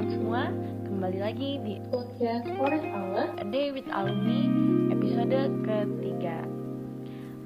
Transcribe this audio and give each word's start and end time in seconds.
Teman-teman 0.00 0.16
semua, 0.16 0.44
kembali 0.88 1.18
lagi 1.20 1.50
di 1.60 1.76
podcast 1.92 2.48
Forest 2.56 2.88
Hour 2.88 3.36
A 3.36 3.44
Day 3.52 3.68
with 3.68 3.84
Alumni 3.92 4.48
episode 4.96 5.60
ketiga. 5.60 6.40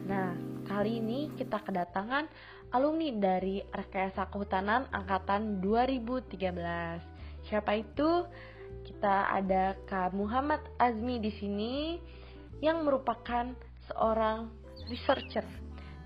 Nah, 0.07 0.39
kali 0.63 1.03
ini 1.03 1.35
kita 1.35 1.59
kedatangan 1.67 2.31
alumni 2.71 3.11
dari 3.11 3.59
Rekayasa 3.75 4.31
Kehutanan 4.31 4.87
Angkatan 4.95 5.59
2013. 5.67 7.03
Siapa 7.51 7.75
itu? 7.75 8.23
Kita 8.87 9.35
ada 9.35 9.75
Kak 9.91 10.15
Muhammad 10.15 10.63
Azmi 10.79 11.19
di 11.19 11.35
sini 11.35 11.99
yang 12.63 12.87
merupakan 12.87 13.51
seorang 13.91 14.47
researcher 14.87 15.43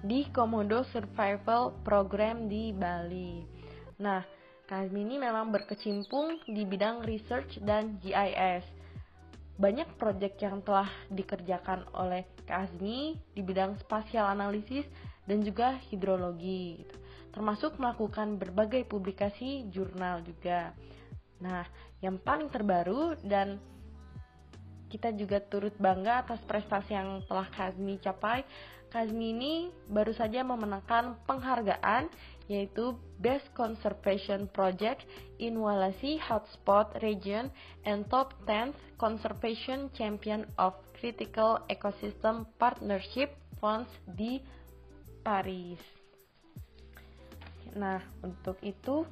di 0.00 0.24
Komodo 0.32 0.80
Survival 0.96 1.76
Program 1.84 2.48
di 2.48 2.72
Bali. 2.72 3.44
Nah, 4.00 4.37
Kazmi 4.68 5.00
ini 5.00 5.16
memang 5.16 5.48
berkecimpung 5.48 6.44
di 6.44 6.68
bidang 6.68 7.00
research 7.08 7.56
dan 7.64 7.96
GIS. 8.04 8.68
Banyak 9.56 9.96
proyek 9.96 10.36
yang 10.44 10.60
telah 10.60 10.92
dikerjakan 11.08 11.88
oleh 11.96 12.28
Kazmi 12.44 13.16
di 13.32 13.40
bidang 13.40 13.80
spasial 13.80 14.28
analisis 14.28 14.84
dan 15.24 15.40
juga 15.40 15.80
hidrologi, 15.88 16.84
gitu. 16.84 16.96
termasuk 17.32 17.80
melakukan 17.80 18.36
berbagai 18.36 18.84
publikasi 18.84 19.72
jurnal 19.72 20.20
juga. 20.20 20.76
Nah, 21.40 21.64
yang 22.04 22.20
paling 22.20 22.52
terbaru 22.52 23.16
dan 23.24 23.56
kita 24.92 25.16
juga 25.16 25.40
turut 25.40 25.72
bangga 25.80 26.28
atas 26.28 26.44
prestasi 26.44 26.92
yang 26.92 27.24
telah 27.24 27.48
Kazmi 27.56 27.96
capai 28.04 28.44
Kazmi 28.88 29.36
ini 29.36 29.54
baru 29.92 30.16
saja 30.16 30.40
memenangkan 30.40 31.20
penghargaan 31.28 32.08
yaitu 32.48 32.96
Best 33.20 33.46
Conservation 33.52 34.48
Project 34.48 35.04
in 35.36 35.60
Walasi 35.60 36.16
Hotspot 36.16 36.96
Region 37.04 37.52
and 37.84 38.08
Top 38.08 38.32
10 38.48 38.72
Conservation 38.96 39.92
Champion 39.92 40.48
of 40.56 40.74
Critical 40.96 41.60
Ecosystem 41.68 42.48
Partnership 42.56 43.36
Funds 43.60 43.92
di 44.16 44.40
Paris. 45.20 45.78
Nah, 47.76 48.00
untuk 48.24 48.56
itu 48.64 49.04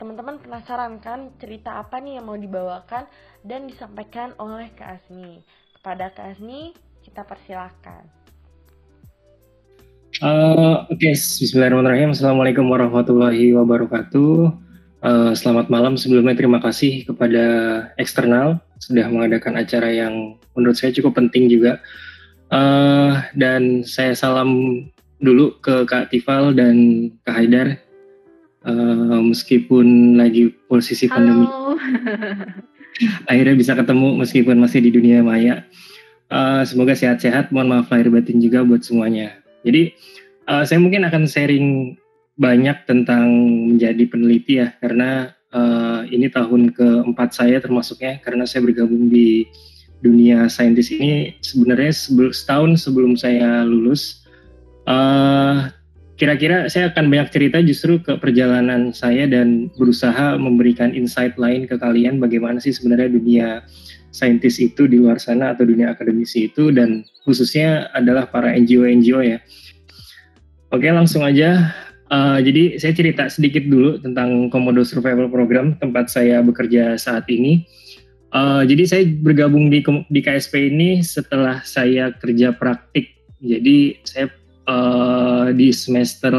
teman-teman 0.00 0.40
penasaran 0.40 0.96
kan 1.04 1.36
cerita 1.36 1.76
apa 1.76 2.00
nih 2.00 2.16
yang 2.16 2.26
mau 2.32 2.38
dibawakan 2.40 3.04
dan 3.44 3.68
disampaikan 3.68 4.32
oleh 4.40 4.72
Kak 4.72 5.04
Asmi. 5.04 5.44
Kepada 5.76 6.08
Kak 6.16 6.32
Asmi, 6.32 6.72
kita 7.04 7.28
persilahkan. 7.28 8.08
Uh, 10.20 10.84
Oke, 10.92 11.08
okay. 11.08 11.16
Bismillahirrahmanirrahim. 11.16 12.12
Assalamualaikum 12.12 12.68
warahmatullahi 12.68 13.56
wabarakatuh. 13.56 14.52
Uh, 15.00 15.32
selamat 15.32 15.72
malam. 15.72 15.96
Sebelumnya 15.96 16.36
terima 16.36 16.60
kasih 16.60 17.08
kepada 17.08 17.44
eksternal 17.96 18.60
sudah 18.84 19.08
mengadakan 19.08 19.56
acara 19.56 19.88
yang 19.88 20.36
menurut 20.52 20.76
saya 20.76 20.92
cukup 20.92 21.16
penting 21.16 21.48
juga. 21.48 21.80
Uh, 22.52 23.16
dan 23.32 23.80
saya 23.88 24.12
salam 24.12 24.84
dulu 25.24 25.56
ke 25.64 25.88
Kak 25.88 26.12
Tifal 26.12 26.52
dan 26.52 27.08
Kak 27.24 27.40
Haidar. 27.40 27.80
Uh, 28.60 29.24
meskipun 29.24 30.20
lagi 30.20 30.52
posisi 30.68 31.08
Halo. 31.08 31.16
pandemi, 31.16 31.46
akhirnya 33.32 33.56
bisa 33.56 33.72
ketemu 33.72 34.20
meskipun 34.20 34.60
masih 34.60 34.84
di 34.84 34.92
dunia 34.92 35.24
maya. 35.24 35.64
Uh, 36.28 36.60
semoga 36.68 36.92
sehat-sehat. 36.92 37.48
Mohon 37.56 37.80
maaf 37.80 37.88
lahir 37.88 38.12
batin 38.12 38.36
juga 38.36 38.60
buat 38.68 38.84
semuanya. 38.84 39.39
Jadi 39.66 39.92
uh, 40.48 40.64
saya 40.64 40.78
mungkin 40.80 41.04
akan 41.06 41.24
sharing 41.28 41.96
banyak 42.40 42.88
tentang 42.88 43.28
menjadi 43.76 44.04
peneliti 44.08 44.60
ya 44.64 44.72
karena 44.80 45.36
uh, 45.52 46.08
ini 46.08 46.32
tahun 46.32 46.72
keempat 46.72 47.36
saya 47.36 47.60
termasuknya 47.60 48.16
karena 48.24 48.48
saya 48.48 48.64
bergabung 48.64 49.12
di 49.12 49.44
dunia 50.00 50.48
saintis 50.48 50.88
ini 50.88 51.36
sebenarnya 51.44 51.92
setahun 52.32 52.80
sebelum 52.80 53.14
saya 53.20 53.68
lulus. 53.68 54.24
Uh, 54.88 55.68
kira-kira 56.20 56.68
saya 56.68 56.92
akan 56.92 57.08
banyak 57.08 57.32
cerita 57.32 57.64
justru 57.64 57.96
ke 57.96 58.12
perjalanan 58.20 58.92
saya 58.92 59.24
dan 59.24 59.72
berusaha 59.80 60.36
memberikan 60.36 60.92
insight 60.92 61.40
lain 61.40 61.64
ke 61.64 61.80
kalian 61.80 62.20
bagaimana 62.20 62.60
sih 62.60 62.76
sebenarnya 62.76 63.08
dunia 63.08 63.48
saintis 64.12 64.60
itu 64.60 64.84
di 64.84 65.00
luar 65.00 65.16
sana 65.16 65.56
atau 65.56 65.64
dunia 65.64 65.96
akademisi 65.96 66.52
itu 66.52 66.68
dan 66.68 67.08
khususnya 67.24 67.88
adalah 67.96 68.28
para 68.28 68.52
NGO-NGO 68.52 69.24
ya. 69.24 69.40
Oke 70.68 70.92
langsung 70.92 71.24
aja. 71.24 71.72
Uh, 72.10 72.42
jadi 72.42 72.76
saya 72.76 72.92
cerita 72.92 73.30
sedikit 73.32 73.64
dulu 73.64 73.96
tentang 74.02 74.52
Komodo 74.52 74.84
Survival 74.84 75.32
Program 75.32 75.78
tempat 75.80 76.12
saya 76.12 76.44
bekerja 76.44 77.00
saat 77.00 77.24
ini. 77.32 77.64
Uh, 78.28 78.62
jadi 78.68 78.82
saya 78.84 79.02
bergabung 79.08 79.72
di 79.72 79.80
di 79.86 80.20
KSP 80.20 80.68
ini 80.68 81.00
setelah 81.00 81.64
saya 81.64 82.12
kerja 82.12 82.52
praktik. 82.52 83.16
Jadi 83.40 84.04
saya 84.04 84.28
uh, 84.68 85.48
di 85.54 85.72
semester 85.72 86.34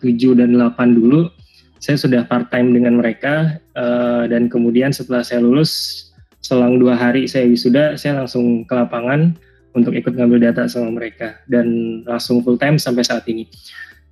7 0.00 0.40
dan 0.40 0.56
8 0.56 0.96
dulu 0.96 1.28
saya 1.76 2.00
sudah 2.00 2.24
part 2.26 2.48
time 2.50 2.72
dengan 2.72 2.98
mereka 2.98 3.60
uh, 3.76 4.24
dan 4.26 4.48
kemudian 4.48 4.90
setelah 4.90 5.22
saya 5.22 5.44
lulus 5.44 6.02
selang 6.46 6.78
dua 6.78 6.94
hari 6.94 7.26
saya 7.26 7.50
wisuda, 7.50 7.98
saya 7.98 8.22
langsung 8.22 8.62
ke 8.62 8.74
lapangan 8.74 9.34
untuk 9.74 9.92
ikut 9.92 10.14
ngambil 10.14 10.50
data 10.50 10.70
sama 10.70 10.94
mereka 10.94 11.42
dan 11.50 12.00
langsung 12.06 12.40
full 12.40 12.56
time 12.56 12.78
sampai 12.78 13.02
saat 13.02 13.26
ini. 13.26 13.50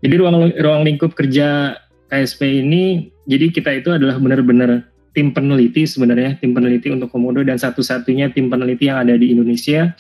Jadi 0.02 0.14
ruang 0.18 0.50
ruang 0.54 0.82
lingkup 0.84 1.14
kerja 1.14 1.78
KSP 2.10 2.62
ini, 2.66 3.08
jadi 3.24 3.48
kita 3.54 3.70
itu 3.80 3.94
adalah 3.94 4.18
benar-benar 4.18 4.84
tim 5.14 5.30
peneliti 5.30 5.86
sebenarnya 5.86 6.42
tim 6.42 6.52
peneliti 6.52 6.90
untuk 6.90 7.08
Komodo 7.08 7.40
dan 7.46 7.54
satu-satunya 7.56 8.34
tim 8.34 8.50
peneliti 8.50 8.90
yang 8.90 9.06
ada 9.06 9.14
di 9.14 9.30
Indonesia 9.30 9.94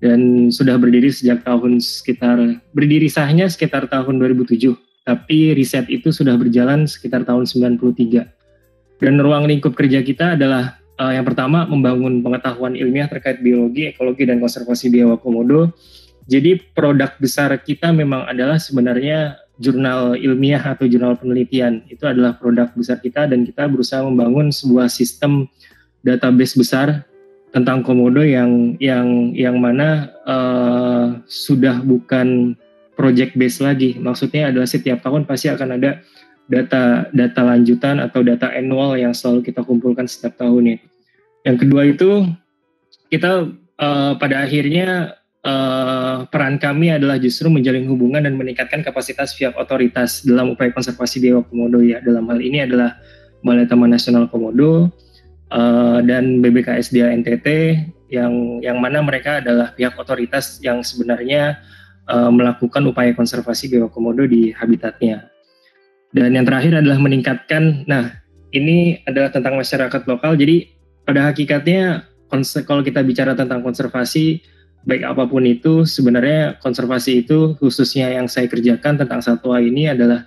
dan 0.00 0.48
sudah 0.48 0.80
berdiri 0.80 1.12
sejak 1.12 1.44
tahun 1.44 1.78
sekitar 1.80 2.60
berdiri 2.72 3.06
sahnya 3.06 3.46
sekitar 3.46 3.86
tahun 3.86 4.16
2007 4.20 4.74
tapi 5.04 5.52
riset 5.56 5.88
itu 5.88 6.12
sudah 6.12 6.36
berjalan 6.40 6.88
sekitar 6.88 7.24
tahun 7.24 7.44
93 7.44 8.24
dan 9.00 9.14
ruang 9.20 9.48
lingkup 9.48 9.76
kerja 9.76 10.00
kita 10.04 10.36
adalah 10.36 10.80
Uh, 11.00 11.16
yang 11.16 11.24
pertama 11.24 11.64
membangun 11.64 12.20
pengetahuan 12.20 12.76
ilmiah 12.76 13.08
terkait 13.08 13.40
biologi, 13.40 13.88
ekologi 13.88 14.28
dan 14.28 14.36
konservasi 14.36 14.92
biawak 14.92 15.24
komodo. 15.24 15.72
Jadi 16.28 16.60
produk 16.76 17.16
besar 17.16 17.56
kita 17.56 17.88
memang 17.88 18.28
adalah 18.28 18.60
sebenarnya 18.60 19.40
jurnal 19.56 20.12
ilmiah 20.20 20.60
atau 20.60 20.84
jurnal 20.84 21.16
penelitian. 21.16 21.88
Itu 21.88 22.04
adalah 22.04 22.36
produk 22.36 22.68
besar 22.76 23.00
kita 23.00 23.24
dan 23.32 23.48
kita 23.48 23.64
berusaha 23.64 24.04
membangun 24.04 24.52
sebuah 24.52 24.92
sistem 24.92 25.48
database 26.04 26.52
besar 26.52 27.08
tentang 27.50 27.82
komodo 27.82 28.22
yang 28.22 28.78
yang 28.78 29.34
yang 29.34 29.58
mana 29.58 30.10
uh, 30.22 31.18
sudah 31.26 31.82
bukan 31.82 32.54
project 32.94 33.34
base 33.34 33.58
lagi. 33.58 33.98
Maksudnya 33.98 34.54
adalah 34.54 34.68
setiap 34.70 35.02
tahun 35.02 35.26
pasti 35.26 35.50
akan 35.50 35.80
ada 35.80 35.98
data 36.50 37.10
data 37.10 37.40
lanjutan 37.46 37.98
atau 38.02 38.22
data 38.22 38.50
annual 38.54 38.94
yang 38.98 39.14
selalu 39.14 39.50
kita 39.50 39.66
kumpulkan 39.66 40.06
setiap 40.06 40.38
tahunnya. 40.38 40.78
Yang 41.42 41.56
kedua 41.66 41.82
itu 41.90 42.10
kita 43.10 43.50
uh, 43.82 44.12
pada 44.14 44.46
akhirnya 44.46 45.18
uh, 45.42 46.26
peran 46.30 46.62
kami 46.62 46.94
adalah 46.94 47.18
justru 47.18 47.50
menjalin 47.50 47.86
hubungan 47.90 48.22
dan 48.22 48.38
meningkatkan 48.38 48.86
kapasitas 48.86 49.34
pihak 49.34 49.58
otoritas 49.58 50.22
dalam 50.22 50.54
upaya 50.54 50.70
konservasi 50.70 51.18
Dewa 51.18 51.42
Komodo 51.42 51.82
ya. 51.82 51.98
Dalam 51.98 52.30
hal 52.30 52.38
ini 52.38 52.62
adalah 52.62 52.94
Balai 53.42 53.66
Taman 53.66 53.90
Nasional 53.90 54.30
Komodo 54.30 54.92
uh, 55.50 55.98
dan 56.02 56.40
BBKSDA 56.40 57.12
NTT 57.22 57.48
yang 58.10 58.58
yang 58.62 58.78
mana 58.82 59.02
mereka 59.02 59.38
adalah 59.38 59.70
pihak 59.74 59.94
otoritas 59.94 60.58
yang 60.62 60.82
sebenarnya 60.82 61.62
uh, 62.10 62.30
melakukan 62.30 62.82
upaya 62.90 63.14
konservasi 63.14 63.70
Dewa 63.70 63.86
Komodo 63.90 64.26
di 64.26 64.50
habitatnya. 64.50 65.30
Dan 66.10 66.34
yang 66.34 66.42
terakhir 66.42 66.82
adalah 66.82 66.98
meningkatkan, 66.98 67.86
nah 67.86 68.10
ini 68.50 68.98
adalah 69.06 69.30
tentang 69.30 69.54
masyarakat 69.54 70.02
lokal, 70.10 70.34
jadi 70.34 70.66
pada 71.06 71.30
hakikatnya 71.30 72.10
kalau 72.66 72.82
kita 72.82 73.02
bicara 73.06 73.38
tentang 73.38 73.62
konservasi, 73.62 74.42
baik 74.86 75.06
apa 75.06 75.26
pun 75.30 75.46
itu, 75.46 75.86
sebenarnya 75.86 76.58
konservasi 76.58 77.26
itu 77.26 77.54
khususnya 77.62 78.10
yang 78.10 78.26
saya 78.26 78.50
kerjakan 78.50 78.98
tentang 78.98 79.22
satwa 79.22 79.62
ini 79.62 79.90
adalah 79.90 80.26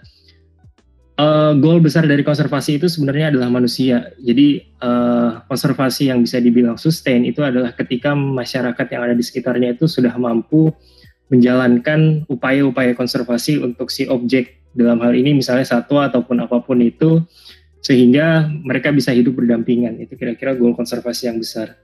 uh, 1.18 1.54
goal 1.58 1.80
besar 1.84 2.06
dari 2.10 2.26
konservasi 2.26 2.82
itu 2.82 2.88
sebenarnya 2.90 3.34
adalah 3.34 3.50
manusia. 3.52 4.14
Jadi 4.22 4.64
uh, 4.82 5.44
konservasi 5.46 6.10
yang 6.10 6.24
bisa 6.24 6.42
dibilang 6.42 6.80
sustain 6.80 7.26
itu 7.28 7.44
adalah 7.46 7.74
ketika 7.76 8.14
masyarakat 8.18 8.86
yang 8.90 9.02
ada 9.06 9.16
di 9.18 9.24
sekitarnya 9.26 9.78
itu 9.78 9.86
sudah 9.86 10.14
mampu 10.18 10.74
menjalankan 11.30 12.30
upaya-upaya 12.30 12.94
konservasi 12.94 13.58
untuk 13.62 13.90
si 13.90 14.06
objek 14.06 14.62
dalam 14.74 15.02
hal 15.02 15.14
ini 15.14 15.38
misalnya 15.38 15.66
satwa 15.66 16.10
ataupun 16.10 16.46
apa 16.46 16.62
pun 16.62 16.82
itu 16.82 17.22
sehingga 17.84 18.48
mereka 18.50 18.90
bisa 18.90 19.14
hidup 19.14 19.38
berdampingan 19.38 20.02
itu 20.02 20.18
kira-kira 20.18 20.58
goal 20.58 20.74
konservasi 20.74 21.30
yang 21.30 21.38
besar. 21.38 21.78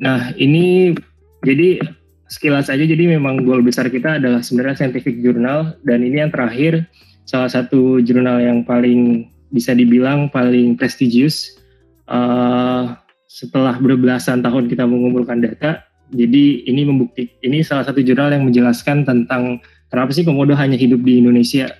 Nah 0.00 0.32
ini 0.38 0.96
jadi 1.44 1.82
sekilas 2.30 2.70
aja 2.70 2.86
jadi 2.86 3.18
memang 3.18 3.42
goal 3.42 3.60
besar 3.60 3.90
kita 3.90 4.22
adalah 4.22 4.40
sebenarnya 4.40 4.86
scientific 4.86 5.18
journal 5.18 5.76
dan 5.82 6.06
ini 6.06 6.22
yang 6.22 6.30
terakhir 6.30 6.86
salah 7.24 7.50
satu 7.50 8.00
jurnal 8.02 8.42
yang 8.42 8.62
paling 8.62 9.30
bisa 9.50 9.74
dibilang 9.74 10.30
paling 10.30 10.78
prestigious 10.78 11.58
uh, 12.06 12.94
setelah 13.30 13.78
berbelasan 13.78 14.42
tahun 14.42 14.66
kita 14.66 14.86
mengumpulkan 14.86 15.38
data, 15.38 15.86
jadi 16.10 16.66
ini 16.66 16.82
membukti 16.82 17.30
ini 17.46 17.62
salah 17.62 17.86
satu 17.86 18.02
jurnal 18.02 18.34
yang 18.34 18.42
menjelaskan 18.42 19.06
tentang 19.06 19.62
kenapa 19.86 20.10
sih 20.10 20.26
komodo 20.26 20.58
hanya 20.58 20.74
hidup 20.74 21.02
di 21.06 21.22
Indonesia. 21.22 21.70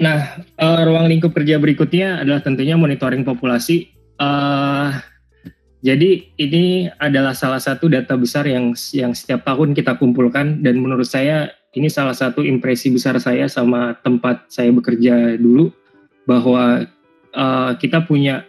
Nah, 0.00 0.42
uh, 0.58 0.80
ruang 0.82 1.06
lingkup 1.06 1.36
kerja 1.36 1.60
berikutnya 1.60 2.24
adalah 2.24 2.40
tentunya 2.40 2.74
monitoring 2.74 3.22
populasi. 3.22 3.92
Uh, 4.16 4.96
jadi 5.80 6.34
ini 6.36 6.88
adalah 7.00 7.32
salah 7.32 7.60
satu 7.60 7.88
data 7.88 8.16
besar 8.16 8.48
yang 8.48 8.72
yang 8.92 9.12
setiap 9.16 9.44
tahun 9.46 9.72
kita 9.72 9.96
kumpulkan 9.96 10.60
dan 10.60 10.76
menurut 10.80 11.08
saya 11.08 11.52
ini 11.74 11.86
salah 11.86 12.14
satu 12.14 12.42
impresi 12.42 12.90
besar 12.90 13.14
saya 13.22 13.46
sama 13.46 13.94
tempat 14.02 14.50
saya 14.50 14.74
bekerja 14.74 15.38
dulu 15.38 15.70
bahwa 16.26 16.86
uh, 17.34 17.72
kita 17.78 18.02
punya 18.06 18.42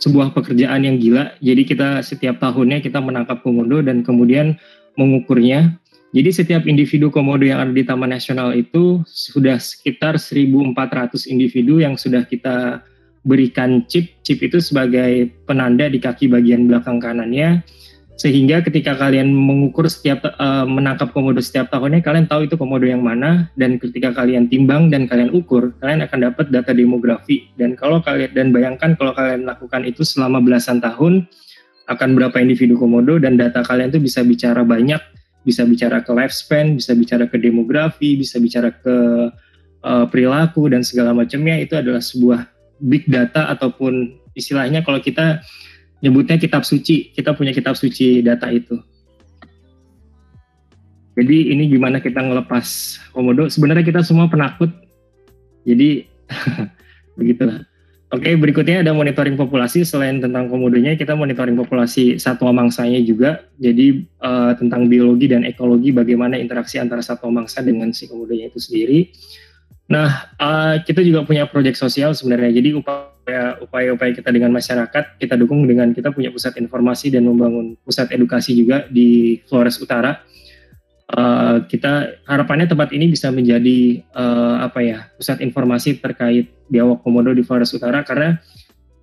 sebuah 0.00 0.32
pekerjaan 0.32 0.84
yang 0.84 0.96
gila. 0.96 1.36
Jadi 1.40 1.62
kita 1.68 2.00
setiap 2.00 2.40
tahunnya 2.40 2.80
kita 2.80 3.00
menangkap 3.00 3.44
komodo 3.44 3.84
dan 3.84 4.00
kemudian 4.00 4.56
mengukurnya. 4.96 5.76
Jadi 6.10 6.30
setiap 6.34 6.66
individu 6.66 7.12
komodo 7.12 7.46
yang 7.46 7.62
ada 7.62 7.70
di 7.70 7.86
Taman 7.86 8.10
Nasional 8.10 8.56
itu 8.56 9.04
sudah 9.06 9.62
sekitar 9.62 10.18
1.400 10.18 10.74
individu 11.30 11.78
yang 11.78 11.94
sudah 11.94 12.26
kita 12.26 12.82
berikan 13.22 13.86
chip. 13.86 14.10
Chip 14.26 14.40
itu 14.42 14.58
sebagai 14.58 15.30
penanda 15.46 15.86
di 15.86 16.00
kaki 16.02 16.26
bagian 16.26 16.66
belakang 16.66 16.98
kanannya 16.98 17.62
sehingga 18.20 18.60
ketika 18.60 19.00
kalian 19.00 19.32
mengukur 19.32 19.88
setiap 19.88 20.20
uh, 20.36 20.68
menangkap 20.68 21.08
komodo 21.16 21.40
setiap 21.40 21.72
tahunnya 21.72 22.04
kalian 22.04 22.28
tahu 22.28 22.44
itu 22.44 22.60
komodo 22.60 22.84
yang 22.84 23.00
mana. 23.00 23.48
Dan 23.56 23.80
ketika 23.80 24.12
kalian 24.12 24.44
timbang 24.52 24.92
dan 24.92 25.08
kalian 25.08 25.32
ukur 25.32 25.72
kalian 25.80 26.04
akan 26.04 26.28
dapat 26.28 26.52
data 26.52 26.76
demografi. 26.76 27.48
Dan 27.56 27.80
kalau 27.80 28.04
kalian 28.04 28.36
dan 28.36 28.52
bayangkan 28.52 28.92
kalau 29.00 29.16
kalian 29.16 29.48
lakukan 29.48 29.88
itu 29.88 30.04
selama 30.04 30.36
belasan 30.44 30.84
tahun 30.84 31.24
akan 31.88 32.08
berapa 32.12 32.36
individu 32.44 32.76
komodo 32.76 33.16
dan 33.16 33.40
data 33.40 33.64
kalian 33.64 33.88
itu 33.88 34.04
bisa 34.04 34.20
bicara 34.20 34.68
banyak. 34.68 35.00
Bisa 35.40 35.64
bicara 35.64 36.04
ke 36.04 36.12
lifespan 36.12 36.76
bisa 36.76 36.92
bicara 36.92 37.24
ke 37.24 37.40
demografi 37.40 38.20
bisa 38.20 38.36
bicara 38.36 38.68
ke 38.68 38.96
uh, 39.80 40.04
perilaku 40.12 40.68
dan 40.68 40.84
segala 40.84 41.16
macamnya. 41.16 41.56
Itu 41.56 41.80
adalah 41.80 42.04
sebuah 42.04 42.44
big 42.84 43.08
data 43.08 43.48
ataupun 43.48 44.12
istilahnya 44.36 44.84
kalau 44.84 45.00
kita 45.00 45.40
nyebutnya 46.00 46.36
kitab 46.40 46.64
suci. 46.64 47.12
Kita 47.12 47.36
punya 47.36 47.52
kitab 47.52 47.76
suci 47.76 48.24
data 48.24 48.48
itu. 48.52 48.80
Jadi 51.20 51.52
ini 51.52 51.68
gimana 51.68 52.00
kita 52.00 52.20
ngelepas 52.24 52.96
komodo? 53.12 53.48
Sebenarnya 53.52 53.84
kita 53.84 54.00
semua 54.00 54.26
penakut. 54.32 54.72
Jadi 55.68 56.08
begitulah. 57.18 57.68
Oke, 58.10 58.34
berikutnya 58.34 58.82
ada 58.82 58.90
monitoring 58.90 59.38
populasi. 59.38 59.86
Selain 59.86 60.18
tentang 60.18 60.50
komodonya, 60.50 60.98
kita 60.98 61.14
monitoring 61.14 61.54
populasi 61.54 62.18
satwa 62.18 62.50
mangsanya 62.50 62.98
juga. 63.06 63.46
Jadi 63.62 64.02
uh, 64.18 64.50
tentang 64.58 64.90
biologi 64.90 65.30
dan 65.30 65.46
ekologi, 65.46 65.94
bagaimana 65.94 66.34
interaksi 66.34 66.82
antara 66.82 67.06
satwa 67.06 67.30
mangsa 67.30 67.62
dengan 67.62 67.94
si 67.94 68.10
komodonya 68.10 68.50
itu 68.50 68.58
sendiri. 68.58 69.14
Nah, 69.94 70.26
uh, 70.42 70.82
kita 70.82 71.06
juga 71.06 71.22
punya 71.22 71.46
proyek 71.46 71.78
sosial 71.78 72.10
sebenarnya. 72.10 72.58
Jadi 72.58 72.74
upaya 72.74 73.09
upaya-upaya 73.62 74.10
kita 74.16 74.30
dengan 74.32 74.50
masyarakat 74.50 75.20
kita 75.20 75.34
dukung 75.38 75.68
dengan 75.68 75.92
kita 75.94 76.10
punya 76.10 76.32
pusat 76.34 76.58
informasi 76.58 77.12
dan 77.14 77.28
membangun 77.28 77.78
pusat 77.84 78.10
edukasi 78.10 78.56
juga 78.56 78.86
di 78.90 79.40
Flores 79.46 79.78
Utara. 79.78 80.22
Uh, 81.10 81.66
kita 81.66 82.22
harapannya 82.22 82.70
tempat 82.70 82.94
ini 82.94 83.10
bisa 83.10 83.34
menjadi 83.34 83.98
uh, 84.14 84.62
apa 84.62 84.78
ya 84.78 84.98
pusat 85.18 85.42
informasi 85.42 85.98
terkait 85.98 86.54
biawak 86.70 87.02
komodo 87.02 87.34
di 87.34 87.42
Flores 87.42 87.74
Utara 87.74 88.06
karena 88.06 88.38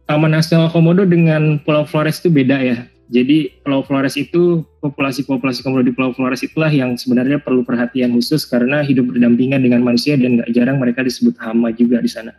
Taman 0.08 0.32
Nasional 0.32 0.72
Komodo 0.72 1.04
dengan 1.04 1.60
Pulau 1.60 1.84
Flores 1.84 2.24
itu 2.24 2.32
beda 2.32 2.64
ya. 2.64 2.88
Jadi 3.12 3.60
Pulau 3.60 3.84
Flores 3.84 4.16
itu 4.16 4.64
populasi-populasi 4.80 5.64
komodo 5.64 5.84
di 5.84 5.92
Pulau 5.92 6.16
Flores 6.16 6.44
itulah 6.48 6.72
yang 6.72 6.96
sebenarnya 6.96 7.44
perlu 7.44 7.68
perhatian 7.68 8.16
khusus 8.16 8.48
karena 8.48 8.84
hidup 8.84 9.12
berdampingan 9.12 9.60
dengan 9.60 9.84
manusia 9.84 10.16
dan 10.16 10.40
nggak 10.40 10.52
jarang 10.56 10.80
mereka 10.80 11.04
disebut 11.04 11.36
hama 11.44 11.76
juga 11.76 12.00
di 12.00 12.08
sana. 12.08 12.32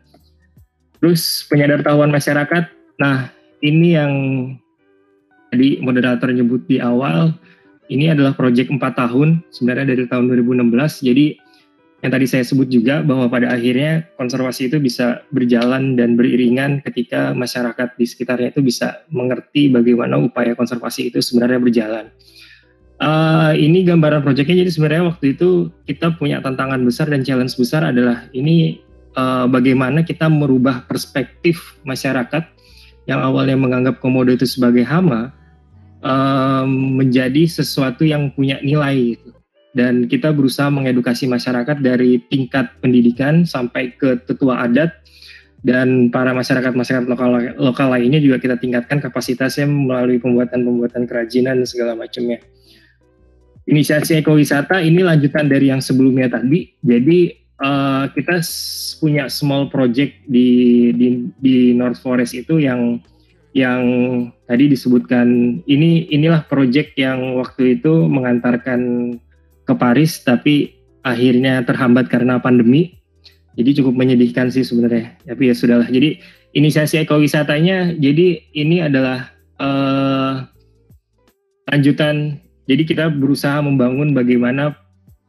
Terus 0.99 1.47
penyadartahuan 1.47 2.11
masyarakat. 2.11 2.65
Nah, 2.99 3.31
ini 3.63 3.95
yang 3.95 4.13
tadi 5.55 5.79
moderator 5.79 6.31
nyebut 6.35 6.67
di 6.67 6.83
awal, 6.83 7.33
ini 7.89 8.13
adalah 8.13 8.35
proyek 8.35 8.69
4 8.69 8.81
tahun, 8.95 9.41
sebenarnya 9.55 9.95
dari 9.95 10.05
tahun 10.11 10.29
2016. 10.29 11.07
Jadi 11.07 11.27
yang 11.99 12.15
tadi 12.15 12.27
saya 12.31 12.47
sebut 12.47 12.71
juga 12.71 13.03
bahwa 13.03 13.27
pada 13.27 13.51
akhirnya 13.51 14.07
konservasi 14.15 14.71
itu 14.71 14.79
bisa 14.79 15.27
berjalan 15.35 15.99
dan 15.99 16.15
beriringan 16.15 16.79
ketika 16.87 17.35
masyarakat 17.35 17.99
di 17.99 18.07
sekitarnya 18.07 18.55
itu 18.55 18.63
bisa 18.63 19.03
mengerti 19.11 19.67
bagaimana 19.67 20.15
upaya 20.15 20.55
konservasi 20.55 21.11
itu 21.11 21.19
sebenarnya 21.19 21.59
berjalan. 21.59 22.07
Uh, 22.99 23.55
ini 23.55 23.87
gambaran 23.87 24.27
proyeknya 24.27 24.67
jadi 24.67 24.71
sebenarnya 24.75 25.05
waktu 25.15 25.39
itu 25.39 25.71
kita 25.87 26.19
punya 26.19 26.43
tantangan 26.43 26.83
besar 26.83 27.07
dan 27.07 27.23
challenge 27.23 27.55
besar 27.55 27.87
adalah 27.87 28.27
ini 28.35 28.83
uh, 29.19 29.45
bagaimana 29.51 30.07
kita 30.07 30.31
merubah 30.31 30.87
perspektif 30.87 31.75
masyarakat 31.83 32.47
yang 33.11 33.19
awalnya 33.19 33.59
menganggap 33.59 33.99
komodo 33.99 34.31
itu 34.31 34.47
sebagai 34.47 34.87
hama 34.87 35.35
uh, 36.07 36.65
menjadi 36.71 37.51
sesuatu 37.51 38.07
yang 38.07 38.31
punya 38.31 38.63
nilai 38.63 39.19
gitu. 39.19 39.35
Dan 39.77 40.09
kita 40.11 40.33
berusaha 40.33 40.73
mengedukasi 40.73 41.29
masyarakat 41.29 41.79
dari 41.85 42.19
tingkat 42.33 42.73
pendidikan 42.81 43.45
sampai 43.45 43.95
ke 43.95 44.17
tetua 44.27 44.65
adat 44.65 44.91
dan 45.63 46.09
para 46.09 46.31
masyarakat-masyarakat 46.35 47.07
lokal 47.07 47.31
lokal 47.59 47.89
lainnya 47.91 48.23
juga 48.23 48.39
kita 48.39 48.57
tingkatkan 48.59 49.03
kapasitasnya 49.03 49.67
melalui 49.67 50.23
pembuatan-pembuatan 50.23 51.05
kerajinan 51.05 51.63
dan 51.63 51.69
segala 51.69 51.93
macamnya. 51.95 52.43
Inisiasi 53.69 54.17
ekowisata 54.25 54.81
ini 54.81 55.05
lanjutan 55.05 55.45
dari 55.45 55.69
yang 55.69 55.85
sebelumnya 55.85 56.33
tadi. 56.33 56.73
Jadi 56.81 57.48
uh, 57.63 58.11
kita 58.15 58.43
punya 58.99 59.31
small 59.31 59.71
project 59.71 60.19
di, 60.27 60.91
di 60.95 61.09
di 61.39 61.57
North 61.75 62.03
Forest 62.03 62.35
itu 62.35 62.59
yang 62.63 63.03
yang 63.57 63.83
tadi 64.47 64.71
disebutkan 64.71 65.61
ini 65.67 66.07
inilah 66.13 66.47
project 66.47 66.95
yang 66.95 67.35
waktu 67.41 67.81
itu 67.81 68.07
mengantarkan 68.07 69.15
ke 69.65 69.75
Paris 69.75 70.21
tapi 70.23 70.79
akhirnya 71.03 71.65
terhambat 71.65 72.13
karena 72.13 72.39
pandemi. 72.39 72.97
Jadi 73.59 73.83
cukup 73.83 73.99
menyedihkan 73.99 74.55
sih 74.55 74.63
sebenarnya. 74.63 75.19
Tapi 75.27 75.51
ya 75.51 75.55
sudahlah. 75.57 75.91
Jadi 75.91 76.23
inisiasi 76.55 77.03
ekowisatanya 77.03 77.99
jadi 77.99 78.39
ini 78.55 78.87
adalah 78.87 79.35
uh, 79.59 80.47
lanjutan. 81.67 82.39
Jadi 82.69 82.83
kita 82.85 83.11
berusaha 83.11 83.59
membangun 83.65 84.15
bagaimana 84.15 84.77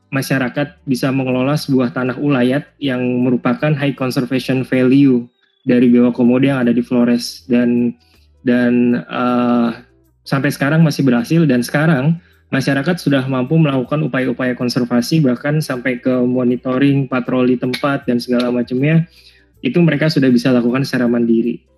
masyarakat 0.10 0.82
bisa 0.86 1.14
mengelola 1.14 1.54
sebuah 1.54 1.94
tanah 1.94 2.18
ulayat 2.18 2.66
yang 2.82 3.02
merupakan 3.22 3.74
high 3.74 3.94
conservation 3.94 4.66
value 4.66 5.26
dari 5.66 5.90
biawak 5.90 6.18
komodo 6.18 6.50
yang 6.50 6.66
ada 6.66 6.74
di 6.74 6.82
Flores. 6.82 7.46
Dan 7.46 7.94
dan 8.42 9.06
uh, 9.06 9.78
sampai 10.26 10.50
sekarang 10.50 10.82
masih 10.82 11.06
berhasil. 11.06 11.46
Dan 11.46 11.62
sekarang 11.62 12.18
masyarakat 12.50 12.98
sudah 12.98 13.24
mampu 13.30 13.56
melakukan 13.62 14.02
upaya-upaya 14.02 14.58
konservasi 14.58 15.22
bahkan 15.22 15.62
sampai 15.62 16.02
ke 16.02 16.14
monitoring 16.26 17.06
patroli 17.06 17.56
tempat 17.56 18.10
dan 18.10 18.18
segala 18.18 18.50
macamnya. 18.50 19.06
Itu 19.62 19.84
mereka 19.84 20.10
sudah 20.10 20.32
bisa 20.34 20.50
lakukan 20.50 20.88
secara 20.88 21.06
mandiri. 21.06 21.69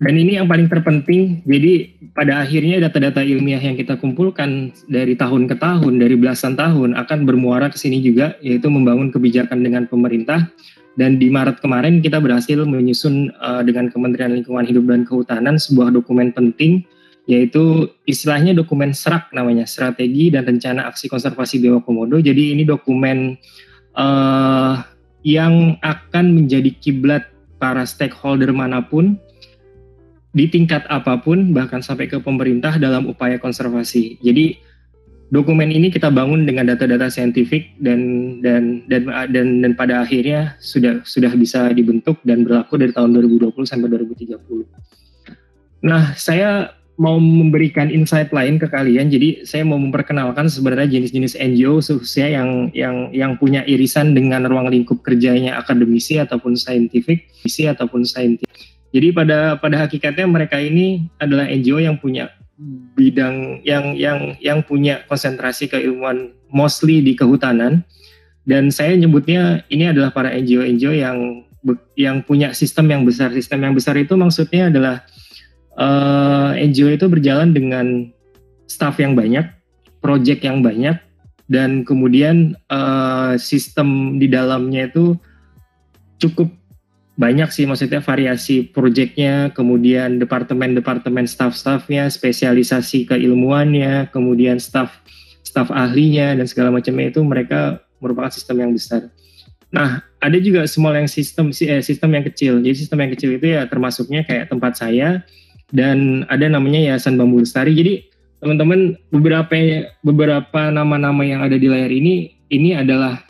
Dan 0.00 0.16
ini 0.16 0.40
yang 0.40 0.48
paling 0.48 0.64
terpenting, 0.72 1.44
jadi 1.44 1.92
pada 2.16 2.40
akhirnya 2.40 2.80
data-data 2.88 3.20
ilmiah 3.20 3.60
yang 3.60 3.76
kita 3.76 4.00
kumpulkan 4.00 4.72
dari 4.88 5.12
tahun 5.12 5.44
ke 5.44 5.60
tahun, 5.60 6.00
dari 6.00 6.16
belasan 6.16 6.56
tahun 6.56 6.96
akan 6.96 7.28
bermuara 7.28 7.68
ke 7.68 7.76
sini 7.76 8.00
juga, 8.00 8.32
yaitu 8.40 8.72
membangun 8.72 9.12
kebijakan 9.12 9.60
dengan 9.60 9.84
pemerintah. 9.84 10.48
Dan 10.96 11.20
di 11.20 11.28
Maret 11.28 11.60
kemarin 11.60 12.00
kita 12.00 12.16
berhasil 12.16 12.64
menyusun 12.64 13.28
uh, 13.44 13.60
dengan 13.60 13.92
Kementerian 13.92 14.32
Lingkungan 14.40 14.64
Hidup 14.64 14.88
dan 14.88 15.04
Kehutanan 15.04 15.60
sebuah 15.60 15.92
dokumen 15.92 16.32
penting, 16.32 16.80
yaitu 17.28 17.92
istilahnya 18.08 18.56
dokumen 18.56 18.96
SRAK 18.96 19.36
namanya, 19.36 19.68
Strategi 19.68 20.32
dan 20.32 20.48
Rencana 20.48 20.88
Aksi 20.88 21.12
Konservasi 21.12 21.60
Biawak 21.60 21.84
Komodo. 21.84 22.16
Jadi 22.24 22.56
ini 22.56 22.64
dokumen 22.64 23.36
uh, 24.00 24.80
yang 25.28 25.76
akan 25.84 26.40
menjadi 26.40 26.72
kiblat 26.80 27.28
para 27.60 27.84
stakeholder 27.84 28.48
mana 28.56 28.80
pun 28.80 29.20
di 30.30 30.46
tingkat 30.46 30.86
apa 30.86 31.18
pun 31.18 31.50
bahkan 31.50 31.82
sampai 31.82 32.06
ke 32.06 32.22
pemerintah 32.22 32.78
dalam 32.78 33.10
upaya 33.10 33.38
konservasi. 33.38 34.22
Jadi 34.22 34.58
dokumen 35.30 35.70
ini 35.74 35.90
kita 35.90 36.10
bangun 36.10 36.46
dengan 36.46 36.70
data-data 36.70 37.10
saintifik 37.10 37.74
dan 37.82 38.00
dan 38.42 38.86
dan 38.86 39.10
dan 39.30 39.46
dan 39.62 39.72
pada 39.74 40.06
akhirnya 40.06 40.54
sudah 40.62 41.02
sudah 41.02 41.34
bisa 41.34 41.74
dibentuk 41.74 42.22
dan 42.22 42.46
berlaku 42.46 42.78
dari 42.78 42.94
tahun 42.94 43.14
2020 43.18 43.54
sampai 43.66 43.88
2030. 43.90 44.38
Nah, 45.80 46.12
saya 46.12 46.76
mau 47.00 47.16
memberikan 47.16 47.88
insight 47.88 48.28
lain 48.28 48.60
ke 48.60 48.68
kalian. 48.68 49.08
Jadi 49.08 49.48
saya 49.48 49.64
mau 49.64 49.80
memperkenalkan 49.80 50.52
sebenarnya 50.52 51.00
jenis-jenis 51.00 51.40
NGO 51.40 51.80
khususnya 51.80 52.28
yang 52.28 52.68
yang 52.76 53.08
yang 53.16 53.32
punya 53.40 53.64
irisan 53.64 54.12
dengan 54.12 54.44
ruang 54.44 54.68
lingkup 54.68 55.00
kerjanya 55.00 55.56
akademisi 55.56 56.20
ataupun 56.20 56.60
saintifik, 56.60 57.32
misi 57.40 57.64
ataupun 57.64 58.04
saintifik. 58.04 58.69
Jadi 58.90 59.14
pada 59.14 59.54
pada 59.58 59.86
hakikatnya 59.86 60.26
mereka 60.26 60.58
ini 60.58 61.06
adalah 61.22 61.46
NGO 61.46 61.78
yang 61.78 61.98
punya 61.98 62.34
bidang 62.98 63.64
yang 63.64 63.96
yang 63.96 64.36
yang 64.42 64.60
punya 64.60 65.00
konsentrasi 65.08 65.70
keilmuan 65.70 66.36
mostly 66.52 67.00
di 67.00 67.16
kehutanan 67.16 67.86
dan 68.44 68.72
saya 68.72 68.98
nyebutnya 68.98 69.62
ini 69.70 69.92
adalah 69.92 70.10
para 70.10 70.34
NGO-NGO 70.34 70.92
yang 70.96 71.46
yang 71.94 72.24
punya 72.24 72.56
sistem 72.56 72.88
yang 72.88 73.02
besar. 73.04 73.30
Sistem 73.36 73.62
yang 73.68 73.74
besar 73.76 73.94
itu 74.00 74.16
maksudnya 74.16 74.72
adalah 74.72 75.04
uh, 75.76 76.56
eh, 76.56 76.66
NGO 76.66 76.88
itu 76.90 77.06
berjalan 77.06 77.52
dengan 77.52 78.08
staff 78.64 78.96
yang 78.96 79.12
banyak, 79.12 79.44
project 80.00 80.40
yang 80.40 80.64
banyak, 80.64 80.96
dan 81.52 81.84
kemudian 81.84 82.56
uh, 82.72 83.36
sistem 83.36 84.16
di 84.16 84.26
dalamnya 84.26 84.88
itu 84.88 85.14
cukup 86.16 86.48
banyak 87.20 87.52
sih 87.52 87.68
maksudnya 87.68 88.00
variasi 88.00 88.64
proyeknya, 88.72 89.52
kemudian 89.52 90.16
departemen-departemen 90.16 91.28
staff-staffnya, 91.28 92.08
spesialisasi 92.08 93.04
keilmuannya, 93.04 94.08
kemudian 94.08 94.56
staff 94.56 95.04
staff 95.44 95.68
ahlinya 95.68 96.32
dan 96.32 96.48
segala 96.48 96.72
macamnya 96.72 97.12
itu 97.12 97.20
mereka 97.20 97.84
merupakan 98.00 98.32
sistem 98.32 98.64
yang 98.64 98.72
besar. 98.72 99.12
Nah, 99.68 100.00
ada 100.16 100.38
juga 100.40 100.64
small 100.64 100.96
yang 100.96 101.08
sistem 101.12 101.52
eh, 101.52 101.84
sistem 101.84 102.16
yang 102.16 102.24
kecil. 102.24 102.64
Jadi 102.64 102.76
sistem 102.88 103.04
yang 103.04 103.12
kecil 103.12 103.36
itu 103.36 103.46
ya 103.52 103.68
termasuknya 103.68 104.24
kayak 104.24 104.48
tempat 104.48 104.80
saya 104.80 105.20
dan 105.76 106.24
ada 106.32 106.48
namanya 106.48 106.80
Yayasan 106.80 107.20
Bambu 107.20 107.44
Lestari. 107.44 107.76
Jadi 107.76 108.08
teman-teman 108.40 108.96
beberapa 109.12 109.52
beberapa 110.00 110.72
nama-nama 110.72 111.20
yang 111.20 111.44
ada 111.44 111.60
di 111.60 111.68
layar 111.68 111.92
ini 111.92 112.39
ini 112.50 112.74
adalah 112.74 113.22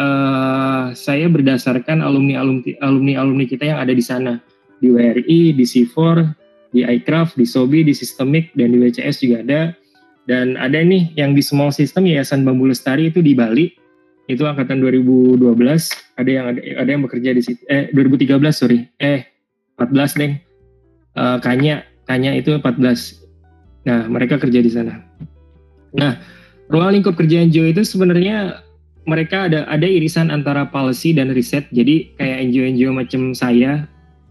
uh, 0.00 0.96
saya 0.96 1.28
berdasarkan 1.28 2.00
alumni 2.00 2.40
alumni 2.40 2.72
alumni 2.80 3.12
alumni 3.20 3.44
kita 3.44 3.68
yang 3.68 3.78
ada 3.78 3.92
di 3.92 4.00
sana 4.00 4.40
di 4.82 4.90
WRI, 4.90 5.54
di 5.54 5.64
C4, 5.64 5.96
di 6.74 6.82
iCraft, 6.82 7.38
di 7.38 7.46
Sobi, 7.46 7.86
di 7.86 7.94
Systemic 7.94 8.50
dan 8.58 8.74
di 8.74 8.82
WCS 8.82 9.22
juga 9.22 9.44
ada. 9.46 9.60
Dan 10.26 10.58
ada 10.58 10.80
nih 10.80 11.14
yang 11.14 11.36
di 11.36 11.42
small 11.44 11.70
system 11.70 12.08
Yayasan 12.08 12.42
Bambu 12.42 12.66
Lestari 12.66 13.12
itu 13.12 13.22
di 13.22 13.36
Bali. 13.36 13.70
Itu 14.26 14.48
angkatan 14.48 14.80
2012, 14.80 15.38
ada 16.16 16.30
yang 16.30 16.44
ada, 16.56 16.88
yang 16.88 17.02
bekerja 17.04 17.30
di 17.36 17.42
situ. 17.42 17.60
Eh 17.68 17.92
2013 17.92 18.40
sorry. 18.50 18.88
Eh 18.98 19.28
14 19.76 20.18
deh. 20.18 20.32
Uh, 21.12 21.38
Kanya, 21.44 21.84
Kanya 22.08 22.32
itu 22.32 22.56
14. 22.56 22.72
Nah, 23.82 24.06
mereka 24.06 24.38
kerja 24.38 24.62
di 24.62 24.70
sana. 24.70 25.02
Nah, 25.92 26.22
ruang 26.72 26.96
lingkup 26.96 27.20
kerja 27.20 27.44
NGO 27.44 27.68
itu 27.68 27.84
sebenarnya 27.84 28.64
mereka 29.04 29.50
ada 29.50 29.68
ada 29.68 29.84
irisan 29.84 30.32
antara 30.32 30.64
policy 30.64 31.12
dan 31.12 31.30
riset. 31.36 31.68
Jadi 31.70 32.16
kayak 32.16 32.48
NGO-NGO 32.48 32.90
macam 32.96 33.36
saya, 33.36 33.84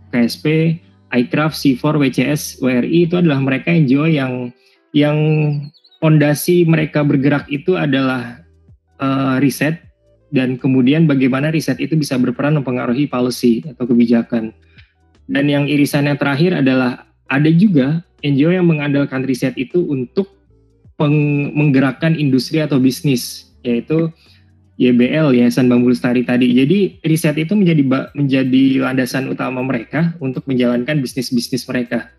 KSP, 0.09 0.79
iCraft, 1.13 1.55
C4, 1.61 1.83
WCS, 2.01 2.41
WRI 2.63 3.05
itu 3.05 3.15
adalah 3.21 3.39
mereka 3.43 3.69
NGO 3.69 4.09
yang 4.09 4.49
yang 4.91 5.17
fondasi 6.01 6.65
mereka 6.65 7.05
bergerak 7.05 7.45
itu 7.53 7.77
adalah 7.77 8.41
uh, 8.97 9.37
riset 9.37 9.77
dan 10.33 10.57
kemudian 10.57 11.05
bagaimana 11.05 11.53
riset 11.53 11.77
itu 11.77 11.93
bisa 11.93 12.17
berperan 12.17 12.57
mempengaruhi 12.57 13.05
policy 13.05 13.61
atau 13.67 13.85
kebijakan. 13.85 14.55
Dan 15.29 15.45
yang 15.47 15.69
irisan 15.69 16.09
yang 16.09 16.17
terakhir 16.17 16.59
adalah 16.59 17.05
ada 17.29 17.47
juga 17.53 18.03
NGO 18.25 18.51
yang 18.51 18.67
mengandalkan 18.67 19.23
riset 19.23 19.55
itu 19.55 19.83
untuk 19.87 20.40
menggerakkan 20.99 22.13
industri 22.17 22.59
atau 22.61 22.77
bisnis, 22.77 23.53
yaitu 23.61 24.11
YBL 24.81 25.37
Yayasan 25.37 25.69
Bambu 25.69 25.93
Lestari 25.93 26.25
tadi. 26.25 26.49
Jadi 26.57 26.97
riset 27.05 27.37
itu 27.37 27.53
menjadi 27.53 28.09
menjadi 28.17 28.63
landasan 28.81 29.29
utama 29.29 29.61
mereka 29.61 30.17
untuk 30.17 30.41
menjalankan 30.49 30.97
bisnis-bisnis 30.97 31.69
mereka. 31.69 32.09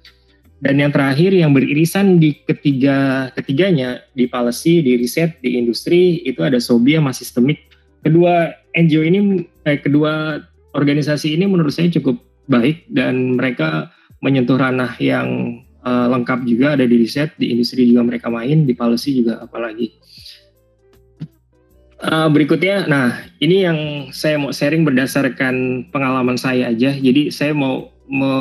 Dan 0.63 0.79
yang 0.79 0.95
terakhir 0.95 1.35
yang 1.35 1.51
beririsan 1.51 2.23
di 2.23 2.39
ketiga 2.47 3.29
ketiganya 3.35 4.07
di 4.15 4.31
policy, 4.31 4.79
di 4.79 4.95
riset, 4.95 5.43
di 5.43 5.59
industri 5.59 6.23
itu 6.23 6.39
ada 6.47 6.63
Sobi 6.63 6.95
sama 6.95 7.11
sistemik. 7.11 7.67
Kedua 8.07 8.55
NGO 8.71 9.03
ini, 9.03 9.43
eh, 9.67 9.83
kedua 9.83 10.39
organisasi 10.79 11.35
ini 11.35 11.51
menurut 11.51 11.75
saya 11.75 11.91
cukup 11.91 12.23
baik 12.47 12.87
dan 12.95 13.35
mereka 13.35 13.91
menyentuh 14.23 14.55
ranah 14.55 14.95
yang 15.03 15.59
uh, 15.83 16.07
lengkap 16.11 16.47
juga 16.47 16.75
ada 16.79 16.85
di 16.87 16.97
riset, 16.99 17.35
di 17.37 17.53
industri 17.55 17.87
juga 17.87 18.07
mereka 18.07 18.31
main, 18.31 18.65
di 18.65 18.75
policy 18.75 19.23
juga 19.23 19.43
apalagi. 19.43 19.95
Uh, 22.03 22.27
berikutnya, 22.35 22.91
nah 22.91 23.15
ini 23.39 23.63
yang 23.63 23.79
saya 24.11 24.35
mau 24.35 24.51
sharing 24.51 24.83
berdasarkan 24.83 25.87
pengalaman 25.95 26.35
saya 26.35 26.75
aja. 26.75 26.91
Jadi 26.99 27.31
saya 27.31 27.55
mau 27.55 27.95
me 28.11 28.33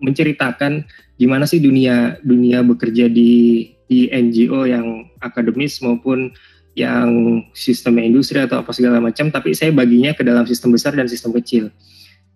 menceritakan 0.00 0.82
gimana 1.20 1.44
sih 1.44 1.60
dunia 1.60 2.16
dunia 2.24 2.64
bekerja 2.64 3.12
di 3.12 3.68
di 3.84 4.08
NGO 4.08 4.64
yang 4.64 5.12
akademis 5.20 5.84
maupun 5.84 6.32
yang 6.76 7.40
sistem 7.52 8.00
industri 8.00 8.40
atau 8.40 8.64
apa 8.64 8.72
segala 8.72 8.96
macam. 8.96 9.28
Tapi 9.28 9.52
saya 9.52 9.76
baginya 9.76 10.16
ke 10.16 10.24
dalam 10.24 10.48
sistem 10.48 10.72
besar 10.72 10.96
dan 10.96 11.04
sistem 11.04 11.36
kecil. 11.36 11.68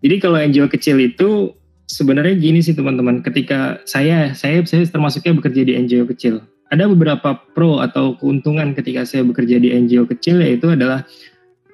Jadi 0.04 0.16
kalau 0.20 0.40
NGO 0.40 0.68
kecil 0.68 1.00
itu 1.00 1.56
sebenarnya 1.90 2.38
gini 2.38 2.62
sih 2.62 2.78
teman-teman, 2.78 3.18
ketika 3.26 3.82
saya 3.82 4.30
saya 4.30 4.62
saya 4.62 4.87
termasuknya 4.87 5.35
bekerja 5.35 5.66
di 5.66 5.75
NGO 5.75 6.06
kecil. 6.14 6.47
Ada 6.70 6.87
beberapa 6.87 7.35
pro 7.50 7.82
atau 7.82 8.14
keuntungan 8.14 8.70
ketika 8.78 9.02
saya 9.02 9.26
bekerja 9.26 9.59
di 9.59 9.75
NGO 9.75 10.06
kecil 10.06 10.38
yaitu 10.38 10.70
adalah 10.70 11.02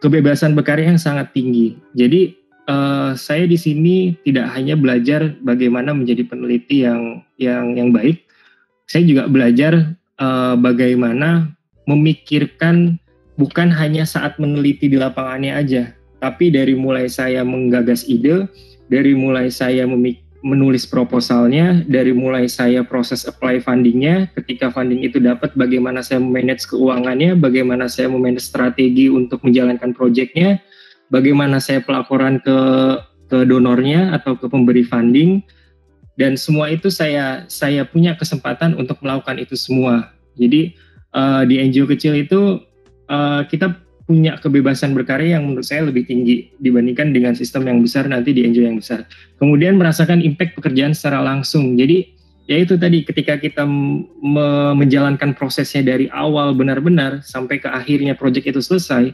kebebasan 0.01 0.57
berkarya 0.57 0.97
yang 0.97 1.01
sangat 1.01 1.37
tinggi. 1.37 1.77
Jadi 1.93 2.33
uh, 2.65 3.13
saya 3.13 3.45
di 3.45 3.61
sini 3.61 4.17
tidak 4.25 4.49
hanya 4.57 4.73
belajar 4.73 5.37
bagaimana 5.45 5.93
menjadi 5.93 6.25
peneliti 6.25 6.89
yang 6.89 7.21
yang 7.37 7.77
yang 7.77 7.93
baik, 7.93 8.25
saya 8.89 9.05
juga 9.05 9.29
belajar 9.29 9.93
uh, 10.17 10.57
bagaimana 10.57 11.53
memikirkan 11.85 12.97
bukan 13.37 13.69
hanya 13.69 14.09
saat 14.09 14.41
meneliti 14.41 14.89
di 14.89 14.97
lapangannya 14.97 15.53
aja, 15.53 15.93
tapi 16.25 16.49
dari 16.49 16.73
mulai 16.73 17.05
saya 17.05 17.45
menggagas 17.45 18.09
ide, 18.09 18.49
dari 18.87 19.13
mulai 19.19 19.51
saya 19.51 19.87
menulis 20.47 20.87
proposalnya, 20.87 21.83
dari 21.91 22.15
mulai 22.15 22.47
saya 22.47 22.87
proses 22.87 23.27
apply 23.27 23.59
fundingnya, 23.59 24.31
ketika 24.39 24.71
funding 24.71 25.03
itu 25.03 25.19
dapat, 25.19 25.51
bagaimana 25.59 26.07
saya 26.07 26.23
memanage 26.23 26.71
keuangannya, 26.71 27.35
bagaimana 27.35 27.91
saya 27.91 28.07
memanage 28.07 28.47
strategi 28.47 29.11
untuk 29.11 29.43
menjalankan 29.43 29.91
proyeknya, 29.91 30.63
bagaimana 31.11 31.59
saya 31.59 31.83
pelaporan 31.83 32.39
ke 32.43 32.59
ke 33.27 33.43
donornya 33.43 34.15
atau 34.15 34.39
ke 34.39 34.47
pemberi 34.47 34.87
funding, 34.87 35.43
dan 36.15 36.39
semua 36.39 36.71
itu 36.71 36.95
saya 36.95 37.43
saya 37.51 37.83
punya 37.83 38.15
kesempatan 38.15 38.79
untuk 38.79 39.03
melakukan 39.03 39.43
itu 39.43 39.59
semua. 39.59 40.15
Jadi 40.39 40.79
uh, 41.11 41.43
di 41.43 41.59
NGO 41.59 41.91
kecil 41.91 42.23
itu 42.23 42.63
uh, 43.11 43.43
kita 43.51 43.86
punya 44.07 44.39
kebebasan 44.39 44.95
berkarya 44.95 45.37
yang 45.37 45.51
menurut 45.51 45.67
saya 45.67 45.83
lebih 45.83 46.07
tinggi 46.07 46.55
dibandingkan 46.63 47.11
dengan 47.11 47.35
sistem 47.35 47.67
yang 47.67 47.83
besar 47.83 48.07
nanti 48.07 48.31
di 48.31 48.47
NGO 48.47 48.63
yang 48.63 48.79
besar. 48.79 49.03
Kemudian 49.43 49.75
merasakan 49.75 50.23
impact 50.23 50.55
pekerjaan 50.55 50.95
secara 50.95 51.27
langsung. 51.27 51.75
Jadi 51.75 52.15
ya 52.47 52.63
itu 52.63 52.79
tadi 52.79 53.03
ketika 53.03 53.35
kita 53.35 53.67
me 53.67 54.73
menjalankan 54.79 55.35
prosesnya 55.35 55.83
dari 55.83 56.07
awal 56.15 56.55
benar-benar 56.55 57.27
sampai 57.27 57.59
ke 57.59 57.67
akhirnya 57.67 58.15
proyek 58.15 58.47
itu 58.47 58.63
selesai, 58.63 59.11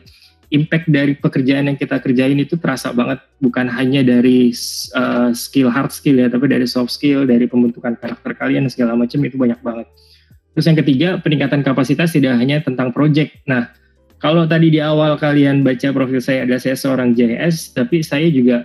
impact 0.53 0.93
dari 0.93 1.17
pekerjaan 1.17 1.73
yang 1.73 1.81
kita 1.81 1.97
kerjain 1.97 2.37
itu 2.37 2.61
terasa 2.61 2.93
banget 2.93 3.25
bukan 3.41 3.73
hanya 3.73 4.05
dari 4.05 4.53
uh, 4.93 5.33
skill 5.33 5.73
hard 5.73 5.89
skill 5.89 6.21
ya, 6.21 6.29
tapi 6.29 6.53
dari 6.53 6.69
soft 6.69 6.93
skill, 6.93 7.25
dari 7.25 7.49
pembentukan 7.49 7.97
karakter 7.97 8.37
kalian 8.37 8.69
segala 8.69 8.93
macam 8.93 9.25
itu 9.25 9.41
banyak 9.41 9.59
banget. 9.65 9.89
Terus 10.53 10.69
yang 10.69 10.79
ketiga, 10.85 11.09
peningkatan 11.25 11.65
kapasitas 11.65 12.13
tidak 12.13 12.37
hanya 12.37 12.61
tentang 12.61 12.93
project. 12.93 13.33
Nah, 13.49 13.73
kalau 14.23 14.47
tadi 14.47 14.71
di 14.71 14.79
awal 14.79 15.19
kalian 15.19 15.67
baca 15.67 15.91
profil 15.91 16.23
saya 16.23 16.47
adalah 16.47 16.63
saya 16.63 16.79
seorang 16.79 17.11
JS, 17.11 17.75
tapi 17.75 18.07
saya 18.07 18.31
juga 18.31 18.63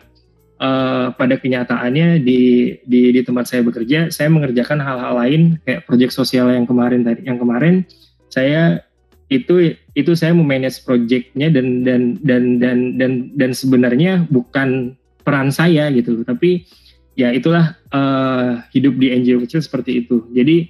uh, 0.61 1.09
pada 1.17 1.33
kenyataannya 1.41 2.21
di, 2.21 2.77
di 2.85 3.09
di 3.09 3.21
tempat 3.25 3.49
saya 3.49 3.65
bekerja, 3.65 4.13
saya 4.13 4.29
mengerjakan 4.29 4.77
hal-hal 4.77 5.17
lain 5.17 5.57
kayak 5.65 5.89
proyek 5.89 6.13
sosial 6.13 6.53
yang 6.53 6.69
kemarin 6.69 7.01
tadi, 7.01 7.25
yang 7.25 7.41
kemarin 7.41 7.81
saya 8.29 8.85
itu 9.33 9.73
itu 9.97 10.11
saya 10.13 10.37
memanage 10.37 10.85
proyeknya 10.85 11.49
dan 11.49 11.81
dan 11.81 12.21
dan 12.21 12.61
dan 12.61 12.77
dan 13.01 13.11
dan 13.33 13.49
sebenarnya 13.49 14.29
bukan 14.29 14.93
peran 15.25 15.49
saya 15.49 15.89
gitu, 15.89 16.21
tapi 16.21 16.69
ya 17.17 17.33
itulah 17.33 17.73
uh, 17.89 18.61
hidup 18.77 18.93
di 19.01 19.09
NGO 19.09 19.41
kecil 19.41 19.65
seperti 19.65 20.05
itu. 20.05 20.21
Jadi 20.37 20.69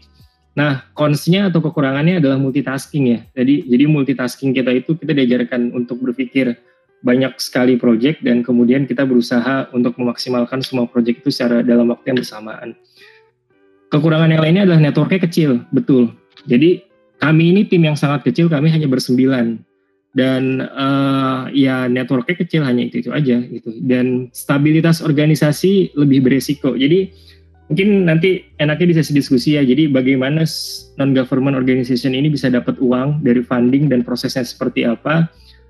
Nah, 0.58 0.90
konsnya 0.98 1.54
atau 1.54 1.62
kekurangannya 1.62 2.18
adalah 2.18 2.42
multitasking 2.42 3.14
ya. 3.14 3.20
Jadi 3.38 3.70
jadi 3.70 3.86
multitasking 3.86 4.58
kita 4.58 4.74
itu 4.74 4.98
kita 4.98 5.14
diajarkan 5.14 5.70
untuk 5.78 6.02
berpikir 6.02 6.58
banyak 7.06 7.38
sekali 7.38 7.78
proyek 7.78 8.26
dan 8.26 8.42
kemudian 8.42 8.90
kita 8.90 9.06
berusaha 9.06 9.70
untuk 9.70 9.94
memaksimalkan 10.02 10.66
semua 10.66 10.90
proyek 10.90 11.22
itu 11.22 11.30
secara 11.30 11.62
dalam 11.62 11.94
waktu 11.94 12.10
yang 12.10 12.18
bersamaan. 12.26 12.74
Kekurangan 13.94 14.34
yang 14.34 14.42
lainnya 14.42 14.66
adalah 14.66 14.82
networknya 14.82 15.30
kecil, 15.30 15.62
betul. 15.70 16.10
Jadi 16.50 16.82
kami 17.22 17.54
ini 17.54 17.62
tim 17.70 17.86
yang 17.86 17.96
sangat 17.96 18.26
kecil, 18.26 18.50
kami 18.50 18.74
hanya 18.74 18.90
bersembilan. 18.90 19.62
dan 20.18 20.66
uh, 20.74 21.46
ya 21.54 21.86
networknya 21.86 22.42
kecil 22.42 22.66
hanya 22.66 22.90
itu 22.90 23.06
itu 23.06 23.14
aja 23.14 23.38
gitu 23.38 23.70
dan 23.86 24.34
stabilitas 24.34 25.06
organisasi 25.06 25.94
lebih 25.94 26.26
beresiko 26.26 26.74
jadi 26.74 27.14
mungkin 27.67 28.07
nanti 28.07 28.47
enaknya 28.59 28.91
di 28.91 28.95
sesi 28.95 29.12
diskusi 29.12 29.59
ya 29.59 29.63
jadi 29.63 29.91
bagaimana 29.91 30.47
non 31.00 31.12
government 31.12 31.59
organization 31.59 32.15
ini 32.15 32.31
bisa 32.31 32.47
dapat 32.47 32.79
uang 32.79 33.24
dari 33.24 33.43
funding 33.43 33.91
dan 33.91 34.07
prosesnya 34.07 34.47
seperti 34.47 34.88
apa 34.88 35.27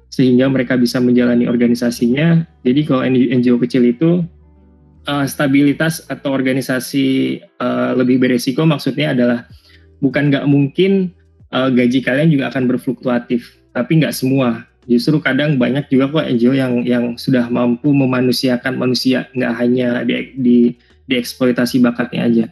sehingga 0.08 0.48
mereka 0.48 0.78
bisa 0.78 1.02
menjalani 1.02 1.50
organisasinya 1.50 2.46
jadi 2.62 2.82
kalau 2.86 3.04
NGO 3.10 3.58
kecil 3.60 3.84
itu 3.90 4.22
uh, 5.10 5.26
stabilitas 5.26 6.06
atau 6.06 6.32
organisasi 6.32 7.40
uh, 7.58 7.98
lebih 7.98 8.22
beresiko 8.22 8.62
maksudnya 8.64 9.18
adalah 9.18 9.50
bukan 9.98 10.30
nggak 10.30 10.46
mungkin 10.46 11.12
uh, 11.52 11.70
gaji 11.72 12.00
kalian 12.06 12.30
juga 12.30 12.54
akan 12.54 12.70
berfluktuatif 12.70 13.58
tapi 13.78 14.02
nggak 14.02 14.16
semua. 14.16 14.66
Justru 14.88 15.20
kadang 15.20 15.60
banyak 15.60 15.92
juga 15.92 16.08
kok 16.08 16.26
NGO 16.32 16.56
yang 16.56 16.74
yang 16.88 17.06
sudah 17.20 17.52
mampu 17.52 17.92
memanusiakan 17.92 18.80
manusia, 18.80 19.28
nggak 19.36 19.54
hanya 19.60 20.08
di, 20.08 20.16
di 20.40 20.58
dieksploitasi 21.08 21.80
bakatnya 21.82 22.22
aja. 22.28 22.46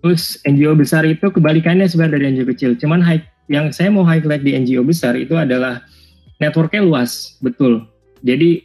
Terus 0.00 0.40
NGO 0.48 0.74
besar 0.74 1.04
itu 1.04 1.28
kebalikannya 1.28 1.84
sebenarnya 1.86 2.14
dari 2.16 2.24
NGO 2.34 2.46
kecil. 2.50 2.70
Cuman 2.76 3.04
yang 3.50 3.70
saya 3.74 3.92
mau 3.92 4.06
highlight 4.06 4.46
di 4.46 4.56
NGO 4.56 4.86
besar 4.86 5.18
itu 5.18 5.36
adalah 5.36 5.84
networknya 6.40 6.82
luas, 6.86 7.36
betul. 7.44 7.84
Jadi 8.24 8.64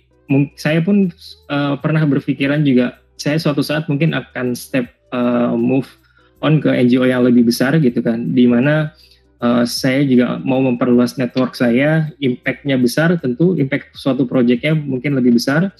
saya 0.57 0.81
pun 0.81 1.11
uh, 1.51 1.75
pernah 1.77 2.01
berpikiran 2.07 2.65
juga 2.65 2.97
saya 3.15 3.37
suatu 3.37 3.61
saat 3.61 3.85
mungkin 3.87 4.15
akan 4.15 4.57
step 4.57 4.89
uh, 5.13 5.53
move 5.53 5.87
on 6.43 6.59
ke 6.59 6.71
NGO 6.71 7.07
yang 7.07 7.23
lebih 7.23 7.47
besar 7.47 7.77
gitu 7.79 7.99
kan, 8.01 8.31
di 8.31 8.47
mana 8.47 8.91
uh, 9.43 9.63
saya 9.67 10.03
juga 10.07 10.39
mau 10.41 10.63
memperluas 10.63 11.19
network 11.19 11.55
saya, 11.55 12.09
impactnya 12.19 12.79
besar 12.79 13.15
tentu, 13.19 13.55
impact 13.59 13.95
suatu 13.95 14.23
proyeknya 14.27 14.75
mungkin 14.75 15.15
lebih 15.15 15.35
besar. 15.35 15.71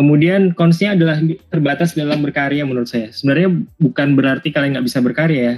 Kemudian 0.00 0.56
konsnya 0.56 0.96
adalah 0.96 1.20
terbatas 1.52 1.92
dalam 1.92 2.24
berkarya 2.24 2.64
menurut 2.64 2.88
saya. 2.88 3.12
Sebenarnya 3.12 3.52
bukan 3.76 4.16
berarti 4.16 4.48
kalian 4.48 4.80
nggak 4.80 4.88
bisa 4.88 5.04
berkarya 5.04 5.40
ya. 5.44 5.54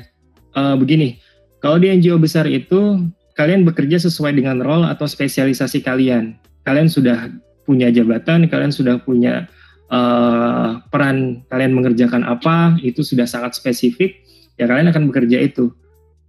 Uh, 0.59 0.75
begini, 0.75 1.23
kalau 1.63 1.79
di 1.79 1.95
NGO 1.95 2.19
besar 2.19 2.51
itu 2.51 3.07
kalian 3.39 3.63
bekerja 3.63 4.03
sesuai 4.03 4.35
dengan 4.35 4.59
role 4.59 4.83
atau 4.91 5.07
spesialisasi 5.07 5.87
kalian. 5.87 6.35
Kalian 6.67 6.91
sudah 6.91 7.31
punya 7.63 7.95
jabatan, 7.95 8.51
kalian 8.51 8.75
sudah 8.75 8.99
punya 8.99 9.47
uh, 9.95 10.83
peran, 10.91 11.47
kalian 11.47 11.71
mengerjakan 11.71 12.27
apa, 12.27 12.75
itu 12.83 13.07
sudah 13.07 13.31
sangat 13.31 13.55
spesifik, 13.55 14.27
ya 14.59 14.67
kalian 14.67 14.91
akan 14.91 15.07
bekerja 15.07 15.39
itu 15.39 15.71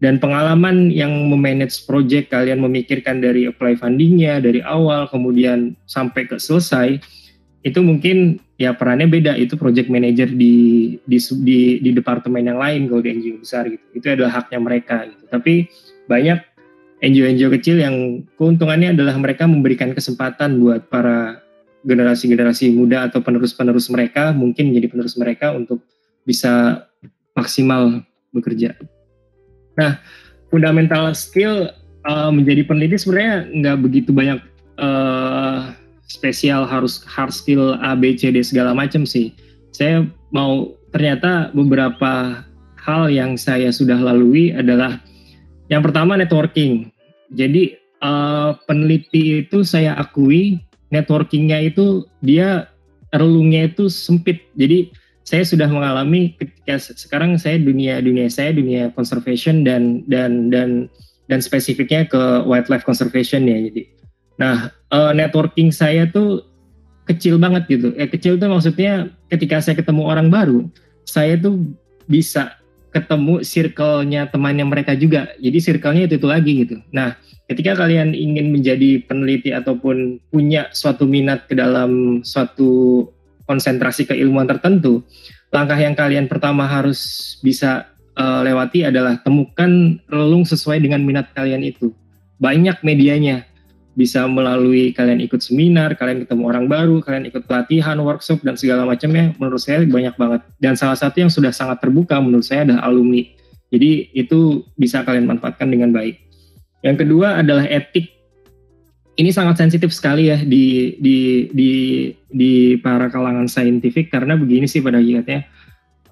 dan 0.03 0.19
pengalaman 0.19 0.91
yang 0.91 1.31
memanage 1.31 1.87
project 1.87 2.27
kalian 2.27 2.59
memikirkan 2.59 3.23
dari 3.23 3.47
apply 3.47 3.79
fundingnya 3.79 4.43
dari 4.43 4.59
awal 4.59 5.07
kemudian 5.07 5.79
sampai 5.87 6.27
ke 6.27 6.35
selesai 6.35 6.99
itu 7.63 7.79
mungkin 7.79 8.43
ya 8.59 8.75
perannya 8.75 9.07
beda. 9.07 9.39
Itu 9.39 9.55
project 9.55 9.87
manager 9.87 10.27
di 10.27 10.95
di 11.07 11.17
di, 11.43 11.59
di 11.79 11.89
departemen 11.95 12.43
yang 12.43 12.59
lain 12.59 12.91
kalau 12.91 13.01
di 13.01 13.09
NGO 13.15 13.39
besar 13.39 13.67
gitu. 13.71 13.83
Itu 13.95 14.05
adalah 14.11 14.43
haknya 14.43 14.59
mereka 14.59 15.07
gitu. 15.07 15.23
Tapi 15.31 15.53
banyak 16.11 16.39
NGO-NGO 17.03 17.51
kecil 17.59 17.83
yang 17.83 18.23
keuntungannya 18.39 18.95
adalah 18.95 19.19
mereka 19.19 19.43
memberikan 19.43 19.91
kesempatan 19.91 20.55
buat 20.63 20.87
para 20.87 21.43
generasi-generasi 21.83 22.71
muda 22.71 23.11
atau 23.11 23.19
penerus-penerus 23.19 23.91
mereka 23.91 24.31
mungkin 24.31 24.71
menjadi 24.71 24.87
penerus 24.87 25.19
mereka 25.19 25.51
untuk 25.51 25.83
bisa 26.23 26.87
maksimal 27.35 27.99
bekerja. 28.31 28.79
Nah, 29.75 29.99
fundamental 30.47 31.11
skill 31.11 31.75
uh, 32.07 32.31
menjadi 32.31 32.63
peneliti 32.63 32.95
sebenarnya 32.95 33.51
nggak 33.51 33.77
begitu 33.83 34.15
banyak 34.15 34.39
uh, 34.79 35.75
spesial 36.07 36.67
harus 36.67 37.01
hard 37.07 37.31
skill 37.33 37.79
A, 37.79 37.95
B, 37.95 38.15
C, 38.17 38.29
D 38.31 38.43
segala 38.43 38.75
macam 38.75 39.07
sih. 39.07 39.33
Saya 39.73 40.05
mau 40.29 40.73
ternyata 40.93 41.49
beberapa 41.55 42.43
hal 42.77 43.09
yang 43.09 43.39
saya 43.39 43.71
sudah 43.71 43.97
lalui 43.97 44.53
adalah 44.53 44.99
yang 45.71 45.81
pertama 45.81 46.19
networking. 46.19 46.91
Jadi 47.33 47.79
uh, 48.03 48.59
peneliti 48.69 49.41
itu 49.41 49.65
saya 49.65 49.97
akui 49.97 50.61
networkingnya 50.93 51.73
itu 51.73 52.05
dia 52.21 52.69
relungnya 53.15 53.71
itu 53.73 53.89
sempit. 53.89 54.45
Jadi 54.53 54.93
saya 55.23 55.43
sudah 55.47 55.71
mengalami 55.71 56.35
ketika 56.35 56.75
sekarang 56.79 57.39
saya 57.39 57.55
dunia 57.55 58.03
dunia 58.03 58.27
saya 58.27 58.51
dunia 58.51 58.91
conservation 58.91 59.63
dan 59.63 60.03
dan 60.11 60.51
dan 60.51 60.91
dan 61.31 61.39
spesifiknya 61.39 62.03
ke 62.03 62.43
wildlife 62.43 62.83
conservation 62.83 63.47
ya 63.47 63.57
jadi 63.71 63.83
nah 64.35 64.55
uh, 64.93 65.11
networking 65.11 65.73
saya 65.73 66.05
tuh 66.05 66.45
kecil 67.09 67.41
banget 67.41 67.67
gitu. 67.67 67.91
Eh 67.97 68.07
kecil 68.07 68.39
tuh 68.39 68.47
maksudnya 68.47 69.11
ketika 69.27 69.59
saya 69.59 69.75
ketemu 69.75 70.07
orang 70.07 70.29
baru 70.29 70.69
saya 71.03 71.35
tuh 71.35 71.59
bisa 72.07 72.55
ketemu 72.93 73.41
circle-nya 73.41 74.29
temannya 74.29 74.69
mereka 74.69 74.93
juga. 74.93 75.33
Jadi 75.41 75.57
circle-nya 75.57 76.05
itu, 76.05 76.21
itu 76.21 76.27
lagi 76.29 76.51
gitu. 76.63 76.75
Nah 76.93 77.17
ketika 77.49 77.75
kalian 77.75 78.13
ingin 78.13 78.53
menjadi 78.53 79.03
peneliti 79.03 79.51
ataupun 79.51 80.21
punya 80.29 80.69
suatu 80.71 81.09
minat 81.09 81.49
ke 81.49 81.57
dalam 81.57 82.21
suatu 82.23 83.09
konsentrasi 83.49 84.07
keilmuan 84.07 84.47
tertentu, 84.47 85.03
langkah 85.51 85.75
yang 85.75 85.97
kalian 85.97 86.31
pertama 86.31 86.63
harus 86.63 87.35
bisa 87.43 87.91
uh, 88.15 88.41
lewati 88.45 88.87
adalah 88.87 89.19
temukan 89.19 89.99
relung 90.07 90.47
sesuai 90.47 90.79
dengan 90.79 91.03
minat 91.03 91.33
kalian 91.35 91.65
itu. 91.65 91.91
Banyak 92.39 92.81
medianya, 92.85 93.43
bisa 93.93 94.25
melalui 94.25 94.93
kalian 94.93 95.21
ikut 95.21 95.41
seminar, 95.41 95.93
kalian 95.93 96.25
ketemu 96.25 96.43
orang 96.49 96.65
baru, 96.65 96.97
kalian 97.01 97.29
ikut 97.29 97.45
pelatihan, 97.45 97.97
workshop 98.01 98.41
dan 98.41 98.57
segala 98.57 98.89
macamnya. 98.89 99.33
Menurut 99.37 99.61
saya 99.61 99.85
banyak 99.85 100.17
banget. 100.17 100.41
Dan 100.57 100.73
salah 100.73 100.97
satu 100.97 101.21
yang 101.21 101.29
sudah 101.29 101.53
sangat 101.53 101.81
terbuka 101.81 102.17
menurut 102.17 102.45
saya 102.45 102.65
adalah 102.65 102.89
alumni. 102.89 103.21
Jadi 103.73 104.13
itu 104.13 104.65
bisa 104.77 105.01
kalian 105.01 105.29
manfaatkan 105.29 105.69
dengan 105.69 105.93
baik. 105.93 106.17
Yang 106.85 107.05
kedua 107.05 107.41
adalah 107.41 107.65
etik 107.69 108.11
ini 109.13 109.29
sangat 109.29 109.61
sensitif 109.61 109.93
sekali 109.93 110.33
ya 110.33 110.41
di 110.41 110.97
di 110.97 111.47
di 111.53 111.71
di 112.33 112.51
para 112.81 113.13
kalangan 113.13 113.45
saintifik 113.45 114.09
karena 114.09 114.33
begini 114.33 114.65
sih 114.65 114.81
pada 114.81 114.97
hakikatnya 114.97 115.45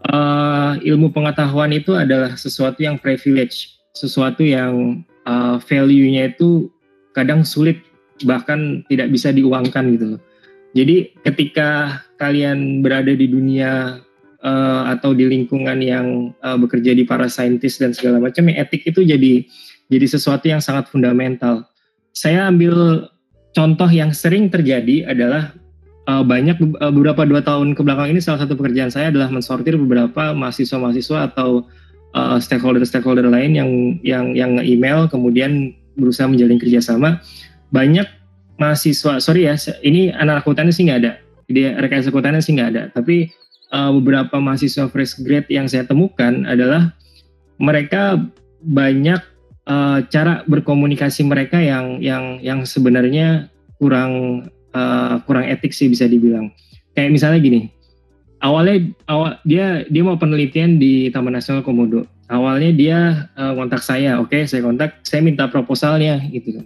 uh, 0.09 0.77
ilmu 0.81 1.13
pengetahuan 1.13 1.73
itu 1.75 1.93
adalah 1.93 2.33
sesuatu 2.33 2.81
yang 2.81 2.97
privilege, 2.97 3.77
sesuatu 3.93 4.41
yang 4.41 5.05
uh, 5.25 5.61
value-nya 5.61 6.33
itu 6.33 6.71
kadang 7.11 7.43
sulit 7.43 7.81
bahkan 8.27 8.85
tidak 8.87 9.09
bisa 9.11 9.33
diuangkan 9.33 9.97
gitu 9.97 10.05
loh. 10.15 10.21
Jadi 10.71 11.11
ketika 11.27 11.99
kalian 12.15 12.79
berada 12.79 13.11
di 13.11 13.27
dunia 13.27 13.99
uh, 14.39 14.83
atau 14.87 15.11
di 15.11 15.27
lingkungan 15.27 15.83
yang 15.83 16.31
uh, 16.39 16.55
bekerja 16.55 16.95
di 16.95 17.03
para 17.03 17.27
saintis 17.27 17.75
dan 17.75 17.91
segala 17.91 18.23
macam, 18.23 18.47
ya 18.47 18.63
etik 18.63 18.87
itu 18.87 19.03
jadi 19.03 19.43
jadi 19.91 20.05
sesuatu 20.07 20.47
yang 20.47 20.63
sangat 20.63 20.87
fundamental 20.87 21.67
saya 22.11 22.47
ambil 22.47 23.07
contoh 23.55 23.87
yang 23.87 24.11
sering 24.11 24.51
terjadi 24.51 25.07
adalah 25.07 25.55
uh, 26.07 26.23
banyak 26.23 26.59
uh, 26.79 26.91
beberapa 26.91 27.23
dua 27.27 27.41
tahun 27.43 27.75
ke 27.75 27.81
belakang 27.83 28.15
ini 28.15 28.19
salah 28.23 28.43
satu 28.43 28.55
pekerjaan 28.55 28.91
saya 28.91 29.11
adalah 29.11 29.31
mensortir 29.31 29.79
beberapa 29.79 30.35
mahasiswa-mahasiswa 30.35 31.31
atau 31.31 31.67
uh, 32.15 32.37
stakeholder-stakeholder 32.39 33.27
lain 33.27 33.55
yang 33.55 33.69
yang 34.03 34.25
yang 34.35 34.51
email 34.63 35.07
kemudian 35.07 35.75
berusaha 35.97 36.27
menjalin 36.27 36.59
kerjasama 36.61 37.19
banyak 37.71 38.07
mahasiswa 38.59 39.17
sorry 39.23 39.47
ya 39.49 39.55
ini 39.81 40.11
anak 40.11 40.45
akuntansi 40.45 40.81
sih 40.81 40.83
nggak 40.87 40.99
ada 41.01 41.11
dia 41.51 41.75
rekan 41.79 42.03
akuntansi 42.03 42.51
sih 42.51 42.53
nggak 42.55 42.69
ada 42.75 42.83
tapi 42.93 43.31
uh, 43.71 43.91
beberapa 43.95 44.37
mahasiswa 44.37 44.91
fresh 44.91 45.19
grade 45.23 45.49
yang 45.49 45.65
saya 45.65 45.87
temukan 45.87 46.45
adalah 46.45 46.93
mereka 47.57 48.17
banyak 48.61 49.21
uh, 49.65 49.99
cara 50.09 50.45
berkomunikasi 50.45 51.25
mereka 51.25 51.57
yang 51.57 52.01
yang 52.03 52.37
yang 52.41 52.59
sebenarnya 52.65 53.49
kurang 53.81 54.45
uh, 54.75 55.21
kurang 55.25 55.47
etik 55.49 55.73
sih 55.73 55.89
bisa 55.89 56.05
dibilang. 56.05 56.53
Kayak 56.93 57.11
misalnya 57.15 57.39
gini, 57.39 57.61
awalnya 58.43 58.91
awal 59.07 59.39
dia 59.47 59.87
dia 59.87 60.03
mau 60.03 60.19
penelitian 60.19 60.77
di 60.77 61.09
Taman 61.09 61.33
Nasional 61.37 61.63
Komodo. 61.63 62.05
Awalnya 62.31 62.71
dia 62.71 62.99
uh, 63.35 63.51
kontak 63.59 63.83
saya, 63.83 64.15
oke 64.23 64.31
okay, 64.31 64.47
saya 64.47 64.63
kontak, 64.63 65.03
saya 65.03 65.19
minta 65.19 65.51
proposalnya 65.51 66.15
gitu 66.31 66.63
kan. 66.63 66.65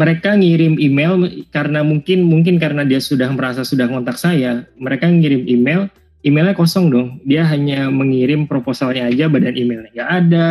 Mereka 0.00 0.40
ngirim 0.40 0.80
email 0.80 1.44
karena 1.52 1.84
mungkin 1.84 2.24
mungkin 2.24 2.56
karena 2.56 2.88
dia 2.88 3.04
sudah 3.04 3.28
merasa 3.36 3.68
sudah 3.68 3.84
kontak 3.84 4.16
saya, 4.16 4.64
mereka 4.80 5.12
ngirim 5.12 5.44
email, 5.44 5.92
emailnya 6.24 6.56
kosong 6.56 6.88
dong. 6.88 7.20
Dia 7.28 7.44
hanya 7.52 7.92
mengirim 7.92 8.48
proposalnya 8.48 9.12
aja, 9.12 9.28
badan 9.28 9.52
emailnya 9.52 9.92
nggak 9.92 10.10
ada, 10.24 10.46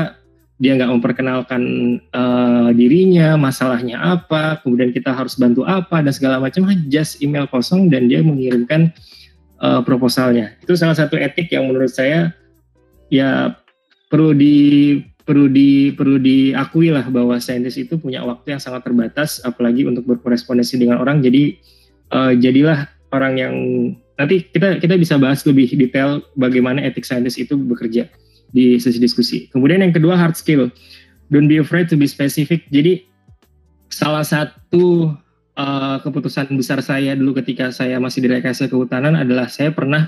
dia 0.62 0.72
nggak 0.78 0.92
memperkenalkan 0.94 1.62
uh, 2.14 2.70
dirinya, 2.78 3.42
masalahnya 3.42 3.98
apa, 3.98 4.62
kemudian 4.62 4.94
kita 4.94 5.18
harus 5.18 5.34
bantu 5.34 5.66
apa 5.66 6.06
dan 6.06 6.14
segala 6.14 6.38
macam, 6.38 6.70
just 6.94 7.26
email 7.26 7.50
kosong 7.50 7.90
dan 7.90 8.06
dia 8.06 8.22
mengirimkan 8.22 8.94
uh, 9.66 9.82
proposalnya. 9.82 10.54
Itu 10.62 10.78
salah 10.78 10.94
satu 10.94 11.18
etik 11.18 11.50
yang 11.50 11.66
menurut 11.74 11.90
saya 11.90 12.38
ya 13.14 13.56
perlu 14.08 14.32
di 14.36 14.56
perlu 15.28 15.52
di 15.52 15.92
perlu 15.92 16.16
diakui 16.20 16.88
lah 16.88 17.04
bahwa 17.12 17.36
saintis 17.40 17.76
itu 17.76 18.00
punya 18.00 18.24
waktu 18.24 18.56
yang 18.56 18.62
sangat 18.64 18.88
terbatas 18.88 19.44
apalagi 19.44 19.84
untuk 19.84 20.08
berkorespondensi 20.08 20.80
dengan 20.80 21.04
orang 21.04 21.20
jadi 21.20 21.60
uh, 22.16 22.32
jadilah 22.32 22.88
orang 23.12 23.34
yang 23.36 23.56
nanti 24.16 24.48
kita 24.50 24.80
kita 24.80 24.96
bisa 24.96 25.20
bahas 25.20 25.44
lebih 25.44 25.68
detail 25.76 26.24
bagaimana 26.40 26.80
etik 26.84 27.04
saintis 27.04 27.36
itu 27.36 27.56
bekerja 27.56 28.08
di 28.52 28.80
sesi 28.80 29.00
diskusi. 29.00 29.48
Kemudian 29.52 29.84
yang 29.84 29.94
kedua 29.94 30.16
hard 30.16 30.36
skill. 30.40 30.72
Don't 31.28 31.52
be 31.52 31.60
afraid 31.60 31.92
to 31.92 32.00
be 32.00 32.08
specific. 32.08 32.64
Jadi 32.72 33.04
salah 33.92 34.24
satu 34.24 35.12
uh, 35.60 35.98
keputusan 36.00 36.56
besar 36.56 36.80
saya 36.80 37.14
dulu 37.20 37.36
ketika 37.44 37.76
saya 37.76 38.00
masih 38.00 38.24
di 38.24 38.32
rekayasa 38.32 38.72
kehutanan 38.72 39.20
adalah 39.20 39.52
saya 39.52 39.76
pernah 39.76 40.08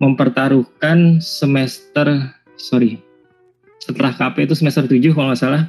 mempertaruhkan 0.00 1.20
semester 1.20 2.32
sorry 2.56 2.98
setelah 3.80 4.12
KP 4.12 4.48
itu 4.48 4.54
semester 4.56 4.84
7 4.84 5.16
kalau 5.16 5.32
nggak 5.32 5.40
salah. 5.40 5.64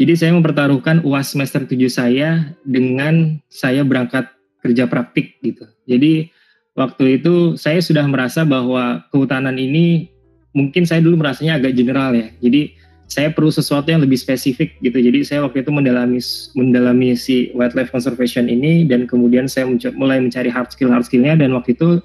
Jadi 0.00 0.12
saya 0.16 0.32
mempertaruhkan 0.32 1.04
UAS 1.04 1.36
semester 1.36 1.68
7 1.68 1.76
saya 1.92 2.56
dengan 2.64 3.36
saya 3.52 3.84
berangkat 3.84 4.32
kerja 4.64 4.88
praktik 4.88 5.36
gitu. 5.44 5.68
Jadi 5.84 6.32
waktu 6.72 7.20
itu 7.20 7.60
saya 7.60 7.84
sudah 7.84 8.08
merasa 8.08 8.48
bahwa 8.48 9.04
kehutanan 9.12 9.60
ini 9.60 10.08
mungkin 10.56 10.88
saya 10.88 11.04
dulu 11.04 11.20
merasanya 11.20 11.60
agak 11.60 11.76
general 11.76 12.16
ya. 12.16 12.32
Jadi 12.40 12.80
saya 13.10 13.28
perlu 13.34 13.50
sesuatu 13.52 13.90
yang 13.92 14.00
lebih 14.00 14.16
spesifik 14.16 14.78
gitu. 14.80 14.96
Jadi 14.96 15.26
saya 15.26 15.44
waktu 15.44 15.66
itu 15.66 15.70
mendalami 15.74 16.22
mendalami 16.56 17.12
si 17.18 17.52
wildlife 17.52 17.92
conservation 17.92 18.48
ini 18.48 18.88
dan 18.88 19.04
kemudian 19.04 19.50
saya 19.50 19.68
mulai 19.92 20.22
mencari 20.22 20.48
hard 20.48 20.72
skill 20.72 20.88
hard 20.88 21.04
skillnya 21.04 21.36
dan 21.36 21.52
waktu 21.52 21.76
itu 21.76 22.00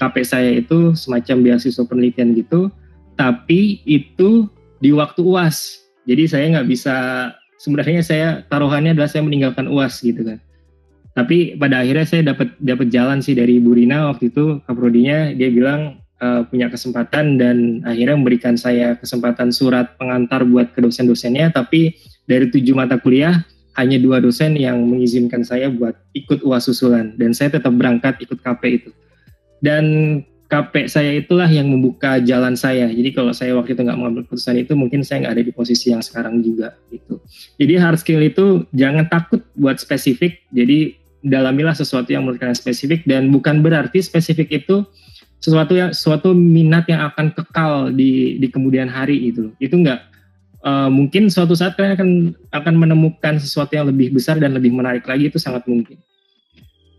KP 0.00 0.24
saya 0.24 0.50
itu 0.56 0.96
semacam 0.96 1.44
beasiswa 1.44 1.84
penelitian 1.84 2.32
gitu. 2.32 2.72
Tapi 3.20 3.84
itu 3.84 4.48
di 4.80 4.96
waktu 4.96 5.20
uas. 5.20 5.84
Jadi 6.08 6.24
saya 6.24 6.44
nggak 6.56 6.68
bisa 6.72 6.96
sebenarnya 7.60 8.00
saya 8.00 8.26
taruhannya 8.48 8.96
adalah 8.96 9.12
saya 9.12 9.20
meninggalkan 9.20 9.68
uas 9.68 10.00
gitu 10.00 10.24
kan. 10.24 10.40
Tapi 11.12 11.60
pada 11.60 11.84
akhirnya 11.84 12.06
saya 12.08 12.22
dapat 12.32 12.56
dapat 12.56 12.88
jalan 12.88 13.20
sih 13.20 13.36
dari 13.36 13.60
Bu 13.60 13.76
Rina 13.76 14.08
waktu 14.08 14.32
itu 14.32 14.64
kaprodinya 14.64 15.36
dia 15.36 15.52
bilang 15.52 16.00
uh, 16.24 16.48
punya 16.48 16.72
kesempatan 16.72 17.36
dan 17.36 17.84
akhirnya 17.84 18.16
memberikan 18.16 18.56
saya 18.56 18.96
kesempatan 18.96 19.52
surat 19.52 20.00
pengantar 20.00 20.48
buat 20.48 20.72
ke 20.72 20.80
dosen-dosennya. 20.80 21.52
Tapi 21.52 21.92
dari 22.24 22.48
tujuh 22.48 22.72
mata 22.72 22.96
kuliah 22.96 23.44
hanya 23.76 24.00
dua 24.00 24.24
dosen 24.24 24.56
yang 24.56 24.80
mengizinkan 24.86 25.44
saya 25.44 25.68
buat 25.68 25.92
ikut 26.16 26.40
uas 26.40 26.64
susulan 26.64 27.12
dan 27.20 27.36
saya 27.36 27.60
tetap 27.60 27.74
berangkat 27.76 28.16
ikut 28.24 28.40
KP 28.40 28.62
itu. 28.80 28.90
Dan 29.60 29.84
KP 30.50 30.90
saya 30.90 31.14
itulah 31.14 31.46
yang 31.46 31.70
membuka 31.70 32.18
jalan 32.18 32.58
saya. 32.58 32.90
Jadi 32.90 33.14
kalau 33.14 33.30
saya 33.30 33.54
waktu 33.54 33.78
itu 33.78 33.86
nggak 33.86 33.94
mengambil 33.94 34.26
keputusan 34.26 34.58
itu, 34.58 34.74
mungkin 34.74 35.06
saya 35.06 35.22
nggak 35.22 35.34
ada 35.38 35.44
di 35.46 35.52
posisi 35.54 35.94
yang 35.94 36.02
sekarang 36.02 36.42
juga 36.42 36.74
gitu. 36.90 37.22
Jadi 37.62 37.78
hard 37.78 37.98
skill 38.02 38.18
itu 38.18 38.66
jangan 38.74 39.06
takut 39.06 39.46
buat 39.54 39.78
spesifik. 39.78 40.42
Jadi 40.50 40.98
dalamilah 41.22 41.78
sesuatu 41.78 42.10
yang 42.10 42.26
menurut 42.26 42.42
kalian 42.42 42.58
spesifik 42.58 43.06
dan 43.06 43.30
bukan 43.30 43.62
berarti 43.62 44.02
spesifik 44.02 44.64
itu 44.64 44.82
sesuatu 45.38 45.72
yang 45.72 45.94
suatu 45.94 46.34
minat 46.34 46.88
yang 46.90 47.06
akan 47.14 47.30
kekal 47.30 47.72
di 47.94 48.42
di 48.42 48.48
kemudian 48.50 48.90
hari 48.90 49.30
itu. 49.30 49.54
Itu 49.62 49.78
nggak 49.78 50.00
uh, 50.66 50.90
mungkin 50.90 51.30
suatu 51.30 51.54
saat 51.54 51.78
kalian 51.78 51.94
akan 51.94 52.10
akan 52.50 52.74
menemukan 52.74 53.38
sesuatu 53.38 53.78
yang 53.78 53.86
lebih 53.86 54.18
besar 54.18 54.42
dan 54.42 54.56
lebih 54.56 54.74
menarik 54.74 55.06
lagi 55.06 55.30
itu 55.30 55.38
sangat 55.38 55.62
mungkin. 55.70 56.00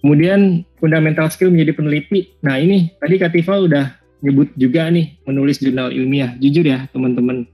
Kemudian 0.02 0.66
fundamental 0.82 1.30
skill 1.30 1.54
menjadi 1.54 1.78
peneliti. 1.78 2.34
Nah 2.42 2.58
ini 2.58 2.90
tadi 2.98 3.22
Kativa 3.22 3.62
udah 3.62 3.86
nyebut 4.26 4.50
juga 4.58 4.90
nih 4.90 5.18
menulis 5.30 5.62
jurnal 5.62 5.94
ilmiah. 5.94 6.34
Jujur 6.42 6.66
ya 6.66 6.90
teman-teman. 6.90 7.46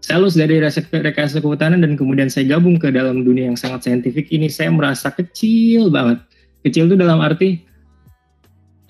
Saya 0.00 0.22
lulus 0.22 0.38
dari 0.38 0.62
rekayasa 0.62 1.42
kehutanan 1.42 1.82
dan 1.82 1.98
kemudian 1.98 2.30
saya 2.30 2.56
gabung 2.56 2.78
ke 2.78 2.94
dalam 2.94 3.26
dunia 3.26 3.50
yang 3.50 3.58
sangat 3.58 3.90
saintifik 3.90 4.30
ini. 4.32 4.46
Saya 4.48 4.70
merasa 4.70 5.10
kecil 5.12 5.92
banget. 5.92 6.22
Kecil 6.62 6.88
itu 6.88 6.96
dalam 6.96 7.20
arti 7.20 7.66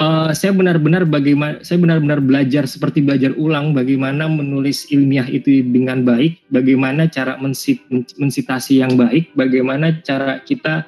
uh, 0.01 0.31
saya 0.33 0.53
benar-benar 0.53 1.09
bagaimana 1.09 1.61
saya 1.65 1.81
benar-benar 1.81 2.21
belajar 2.21 2.69
seperti 2.69 3.05
belajar 3.05 3.33
ulang 3.37 3.73
bagaimana 3.73 4.29
menulis 4.29 4.89
ilmiah 4.93 5.27
itu 5.29 5.65
dengan 5.65 6.05
baik, 6.05 6.41
bagaimana 6.53 7.09
cara 7.09 7.41
mensit, 7.41 7.81
mensitasi 8.21 8.85
yang 8.85 8.95
baik, 8.97 9.33
bagaimana 9.37 9.97
cara 10.05 10.41
kita 10.45 10.85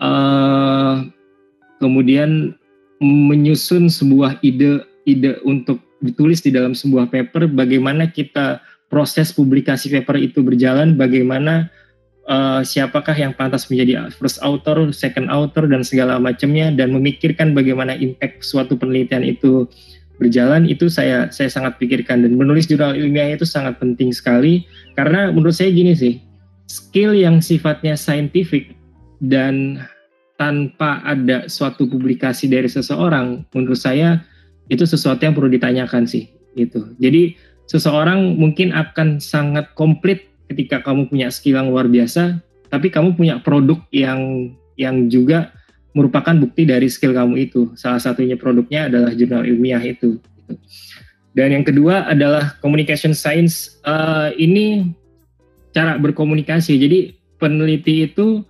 uh, 0.00 1.04
kemudian 1.80 2.56
menyusun 3.00 3.92
sebuah 3.92 4.40
ide-ide 4.40 5.40
untuk 5.44 5.80
ditulis 6.00 6.40
di 6.44 6.52
dalam 6.52 6.72
sebuah 6.76 7.08
paper, 7.08 7.48
bagaimana 7.48 8.08
kita 8.08 8.60
proses 8.88 9.32
publikasi 9.32 9.90
paper 9.92 10.16
itu 10.20 10.40
berjalan, 10.44 10.94
bagaimana 10.94 11.68
uh, 12.28 12.60
siapakah 12.62 13.16
yang 13.16 13.32
pantas 13.34 13.66
menjadi 13.72 14.12
first 14.14 14.38
author, 14.44 14.92
second 14.92 15.32
author 15.32 15.66
dan 15.66 15.82
segala 15.82 16.20
macamnya, 16.20 16.70
dan 16.70 16.92
memikirkan 16.92 17.56
bagaimana 17.56 17.96
impact 17.96 18.44
suatu 18.44 18.76
penelitian 18.76 19.24
itu 19.26 19.66
berjalan 20.16 20.64
itu 20.64 20.88
saya 20.88 21.28
saya 21.32 21.48
sangat 21.48 21.76
pikirkan. 21.80 22.24
Dan 22.24 22.36
menulis 22.36 22.68
jurnal 22.68 22.96
ilmiah 22.96 23.36
itu 23.36 23.44
sangat 23.44 23.76
penting 23.80 24.12
sekali 24.12 24.64
karena 24.94 25.32
menurut 25.32 25.56
saya 25.56 25.72
gini 25.72 25.92
sih 25.96 26.20
skill 26.66 27.14
yang 27.14 27.38
sifatnya 27.40 27.94
scientific 27.94 28.75
dan 29.22 29.84
tanpa 30.36 31.00
ada 31.04 31.48
suatu 31.48 31.88
publikasi 31.88 32.48
dari 32.48 32.68
seseorang, 32.68 33.44
menurut 33.56 33.80
saya 33.80 34.20
itu 34.68 34.84
sesuatu 34.84 35.24
yang 35.24 35.32
perlu 35.32 35.48
ditanyakan 35.48 36.04
sih. 36.04 36.28
Itu. 36.56 36.96
Jadi 36.96 37.36
seseorang 37.68 38.36
mungkin 38.40 38.72
akan 38.72 39.20
sangat 39.20 39.72
komplit 39.76 40.28
ketika 40.48 40.80
kamu 40.80 41.08
punya 41.08 41.28
skill 41.28 41.60
yang 41.60 41.68
luar 41.68 41.88
biasa, 41.88 42.40
tapi 42.72 42.88
kamu 42.88 43.16
punya 43.16 43.40
produk 43.40 43.80
yang 43.92 44.52
yang 44.76 45.08
juga 45.08 45.52
merupakan 45.96 46.36
bukti 46.36 46.68
dari 46.68 46.88
skill 46.92 47.16
kamu 47.16 47.48
itu. 47.48 47.72
Salah 47.76 48.00
satunya 48.00 48.36
produknya 48.36 48.92
adalah 48.92 49.16
jurnal 49.16 49.48
ilmiah 49.48 49.80
itu. 49.80 50.20
Dan 51.36 51.52
yang 51.52 51.64
kedua 51.64 52.08
adalah 52.08 52.56
communication 52.60 53.12
science. 53.16 53.80
Uh, 53.84 54.32
ini 54.36 54.92
cara 55.72 55.96
berkomunikasi. 56.00 56.76
Jadi 56.76 57.16
peneliti 57.36 58.08
itu 58.08 58.44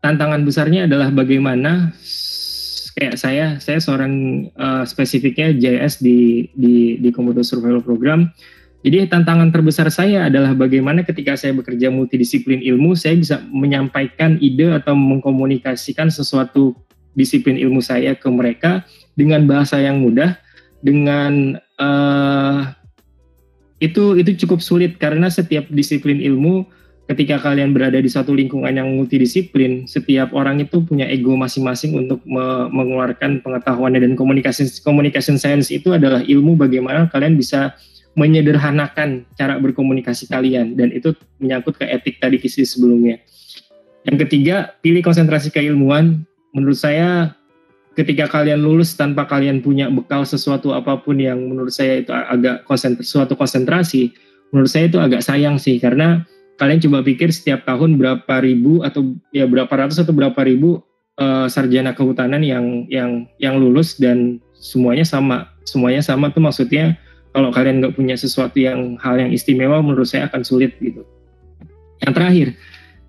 tantangan 0.00 0.42
besarnya 0.44 0.88
adalah 0.88 1.12
bagaimana 1.12 1.92
kayak 2.96 3.16
saya 3.16 3.56
saya 3.62 3.78
seorang 3.78 4.46
uh, 4.56 4.84
spesifiknya 4.84 5.54
JS 5.56 6.02
di 6.02 6.50
di 6.56 6.98
di 6.98 7.08
Komodo 7.12 7.44
Survival 7.44 7.84
Program. 7.84 8.28
Jadi 8.80 9.12
tantangan 9.12 9.52
terbesar 9.52 9.92
saya 9.92 10.32
adalah 10.32 10.56
bagaimana 10.56 11.04
ketika 11.04 11.36
saya 11.36 11.52
bekerja 11.52 11.92
multidisiplin 11.92 12.64
ilmu 12.64 12.96
saya 12.96 13.12
bisa 13.12 13.36
menyampaikan 13.52 14.40
ide 14.40 14.72
atau 14.72 14.96
mengkomunikasikan 14.96 16.08
sesuatu 16.08 16.72
disiplin 17.12 17.60
ilmu 17.60 17.84
saya 17.84 18.16
ke 18.16 18.24
mereka 18.32 18.88
dengan 19.12 19.44
bahasa 19.44 19.76
yang 19.76 20.00
mudah 20.00 20.40
dengan 20.80 21.60
uh, 21.76 22.72
itu 23.84 24.16
itu 24.16 24.48
cukup 24.48 24.64
sulit 24.64 24.96
karena 24.96 25.28
setiap 25.28 25.68
disiplin 25.68 26.16
ilmu 26.16 26.64
ketika 27.10 27.42
kalian 27.42 27.74
berada 27.74 27.98
di 27.98 28.06
satu 28.06 28.30
lingkungan 28.30 28.70
yang 28.70 28.86
multidisiplin, 28.94 29.82
setiap 29.90 30.30
orang 30.30 30.62
itu 30.62 30.78
punya 30.78 31.10
ego 31.10 31.34
masing-masing 31.34 31.98
untuk 31.98 32.22
me 32.22 32.70
mengeluarkan 32.70 33.42
pengetahuannya 33.42 33.98
dan 33.98 34.14
komunikasi 34.14 34.70
communication 34.86 35.34
science 35.34 35.74
itu 35.74 35.90
adalah 35.90 36.22
ilmu 36.22 36.54
bagaimana 36.54 37.10
kalian 37.10 37.34
bisa 37.34 37.74
menyederhanakan 38.14 39.26
cara 39.34 39.58
berkomunikasi 39.58 40.30
kalian 40.30 40.78
dan 40.78 40.94
itu 40.94 41.10
menyangkut 41.42 41.82
ke 41.82 41.86
etik 41.90 42.22
tadi 42.22 42.38
kisi 42.38 42.62
sebelumnya. 42.62 43.18
Yang 44.06 44.30
ketiga, 44.30 44.78
pilih 44.78 45.02
konsentrasi 45.02 45.50
keilmuan. 45.50 46.22
Menurut 46.54 46.78
saya 46.78 47.34
ketika 47.98 48.30
kalian 48.30 48.62
lulus 48.62 48.94
tanpa 48.94 49.26
kalian 49.26 49.62
punya 49.62 49.90
bekal 49.90 50.22
sesuatu 50.22 50.74
apa 50.74 50.98
pun 51.02 51.18
yang 51.18 51.38
menurut 51.42 51.74
saya 51.74 52.02
itu 52.02 52.10
agak 52.14 52.62
konsentrasi, 52.66 53.06
suatu 53.06 53.34
konsentrasi, 53.34 54.14
menurut 54.54 54.70
saya 54.70 54.86
itu 54.86 54.98
agak 54.98 55.22
sayang 55.26 55.58
sih 55.58 55.78
karena 55.78 56.22
kalian 56.60 56.76
coba 56.84 57.00
pikir 57.00 57.32
setiap 57.32 57.64
tahun 57.64 57.96
berapa 57.96 58.44
ribu 58.44 58.84
atau 58.84 59.16
ya 59.32 59.48
berapa 59.48 59.72
ratus 59.72 60.04
atau 60.04 60.12
berapa 60.12 60.36
ribu 60.44 60.84
uh, 61.16 61.48
sarjana 61.48 61.96
kehutanan 61.96 62.44
yang 62.44 62.84
yang 62.92 63.24
yang 63.40 63.56
lulus 63.56 63.96
dan 63.96 64.44
semuanya 64.52 65.08
sama. 65.08 65.48
Semuanya 65.64 66.04
sama 66.04 66.28
tuh 66.28 66.44
maksudnya 66.44 67.00
kalau 67.32 67.48
kalian 67.48 67.80
nggak 67.80 67.96
punya 67.96 68.12
sesuatu 68.12 68.60
yang 68.60 69.00
hal 69.00 69.16
yang 69.16 69.32
istimewa 69.32 69.80
menurut 69.80 70.04
saya 70.04 70.28
akan 70.28 70.44
sulit 70.44 70.76
gitu. 70.84 71.00
Yang 72.04 72.12
terakhir 72.12 72.48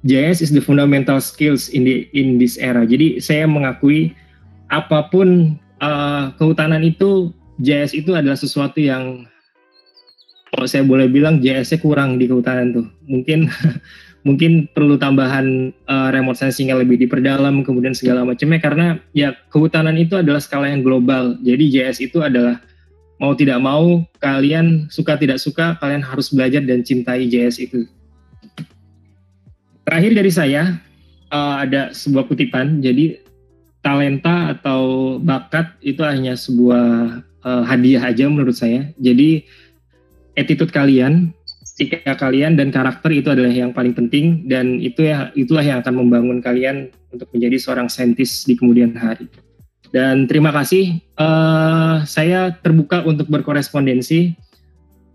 JS 0.07 0.39
is 0.47 0.51
the 0.55 0.63
fundamental 0.63 1.19
skills 1.19 1.67
in 1.75 1.83
the 1.83 2.07
in 2.15 2.39
this 2.39 2.55
era. 2.55 2.87
Jadi 2.87 3.19
saya 3.19 3.43
mengakui 3.51 4.15
apa 4.71 5.11
pun 5.11 5.59
uh, 5.83 6.31
kehutanan 6.39 6.87
itu 6.87 7.35
JS 7.59 7.99
itu 7.99 8.15
adalah 8.15 8.39
sesuatu 8.39 8.79
yang 8.79 9.27
kalau 10.51 10.67
saya 10.67 10.83
boleh 10.83 11.07
bilang 11.07 11.39
JS-nya 11.39 11.79
kurang 11.79 12.19
di 12.19 12.27
kehutanan 12.27 12.75
tuh. 12.75 12.85
Mungkin 13.07 13.47
mungkin 14.27 14.69
perlu 14.69 14.99
tambahan 15.01 15.73
uh, 15.89 16.09
remote 16.13 16.37
sensing 16.37 16.69
yang 16.69 16.77
lebih 16.77 16.99
diperdalam 16.99 17.65
kemudian 17.65 17.97
segala 17.97 18.21
macamnya 18.21 18.61
karena 18.61 18.85
ya 19.17 19.33
kehutanan 19.49 19.97
itu 19.97 20.19
adalah 20.19 20.43
skala 20.43 20.67
yang 20.69 20.83
global. 20.83 21.39
Jadi 21.41 21.71
JS 21.71 22.03
itu 22.03 22.19
adalah 22.19 22.59
mau 23.17 23.31
tidak 23.33 23.63
mau 23.63 24.03
kalian 24.19 24.91
suka 24.91 25.15
tidak 25.15 25.39
suka 25.39 25.79
kalian 25.79 26.03
harus 26.03 26.29
belajar 26.29 26.61
dan 26.61 26.83
cintai 26.83 27.31
JS 27.31 27.71
itu. 27.71 27.87
Terakhir 29.87 30.11
dari 30.13 30.31
saya 30.31 30.77
uh, 31.31 31.63
ada 31.63 31.95
sebuah 31.95 32.27
kutipan. 32.27 32.83
Jadi 32.83 33.17
talenta 33.81 34.53
atau 34.53 35.15
bakat 35.17 35.73
itu 35.81 36.03
hanya 36.05 36.37
sebuah 36.37 36.85
uh, 37.41 37.63
hadiah 37.65 38.03
aja 38.03 38.29
menurut 38.29 38.53
saya. 38.53 38.91
Jadi 39.01 39.47
attitude 40.35 40.71
kalian, 40.71 41.35
sikap 41.63 42.17
kalian 42.19 42.59
dan 42.59 42.69
karakter 42.69 43.11
itu 43.11 43.31
adalah 43.31 43.51
yang 43.51 43.71
paling 43.71 43.95
penting 43.95 44.45
dan 44.45 44.77
itu 44.79 45.07
ya 45.07 45.31
itulah 45.33 45.63
yang 45.63 45.79
akan 45.81 46.05
membangun 46.05 46.39
kalian 46.43 46.91
untuk 47.11 47.27
menjadi 47.35 47.57
seorang 47.59 47.87
saintis 47.91 48.47
di 48.47 48.55
kemudian 48.55 48.95
hari. 48.95 49.27
Dan 49.91 50.23
terima 50.23 50.55
kasih, 50.55 51.03
uh, 51.19 52.07
saya 52.07 52.55
terbuka 52.63 53.03
untuk 53.03 53.27
berkorespondensi. 53.27 54.39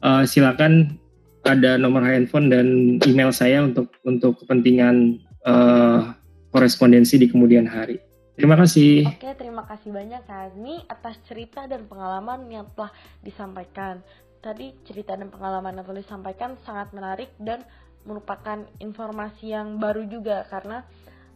Uh, 0.05 0.29
silakan 0.29 1.01
ada 1.49 1.81
nomor 1.81 2.05
handphone 2.05 2.53
dan 2.53 2.99
email 3.09 3.33
saya 3.33 3.65
untuk 3.65 3.89
untuk 4.05 4.45
kepentingan 4.45 5.17
uh, 5.49 6.13
korespondensi 6.53 7.17
di 7.17 7.33
kemudian 7.33 7.65
hari. 7.65 7.97
Terima 8.37 8.53
kasih. 8.53 9.09
Oke, 9.09 9.33
terima 9.41 9.65
kasih 9.65 9.97
banyak 9.97 10.21
Kak 10.29 10.53
Azmi 10.53 10.85
atas 10.93 11.17
cerita 11.25 11.65
dan 11.65 11.89
pengalaman 11.89 12.45
yang 12.53 12.69
telah 12.77 12.93
disampaikan. 13.25 14.05
Tadi 14.41 14.73
cerita 14.87 15.17
dan 15.19 15.29
pengalaman 15.33 15.77
yang 15.77 15.85
telah 15.87 16.01
disampaikan 16.03 16.55
sangat 16.63 16.93
menarik 16.95 17.33
dan 17.41 17.65
merupakan 18.07 18.63
informasi 18.79 19.51
yang 19.51 19.83
baru 19.83 20.07
juga 20.07 20.47
karena 20.47 20.87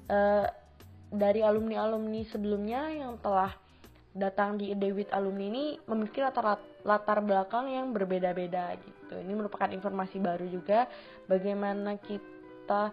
uh, 0.06 0.46
dari 1.10 1.42
alumni-alumni 1.42 2.22
sebelumnya 2.30 2.86
yang 2.94 3.18
telah 3.18 3.50
datang 4.10 4.58
di 4.58 4.74
Dewit 4.74 5.10
Alumni 5.14 5.46
ini 5.46 5.64
memiliki 5.86 6.18
latar 6.22 6.58
latar 6.82 7.18
belakang 7.22 7.70
yang 7.70 7.94
berbeda-beda 7.94 8.74
gitu. 8.78 9.14
Ini 9.18 9.32
merupakan 9.34 9.70
informasi 9.70 10.18
baru 10.18 10.46
juga 10.50 10.86
bagaimana 11.30 11.98
kita 11.98 12.90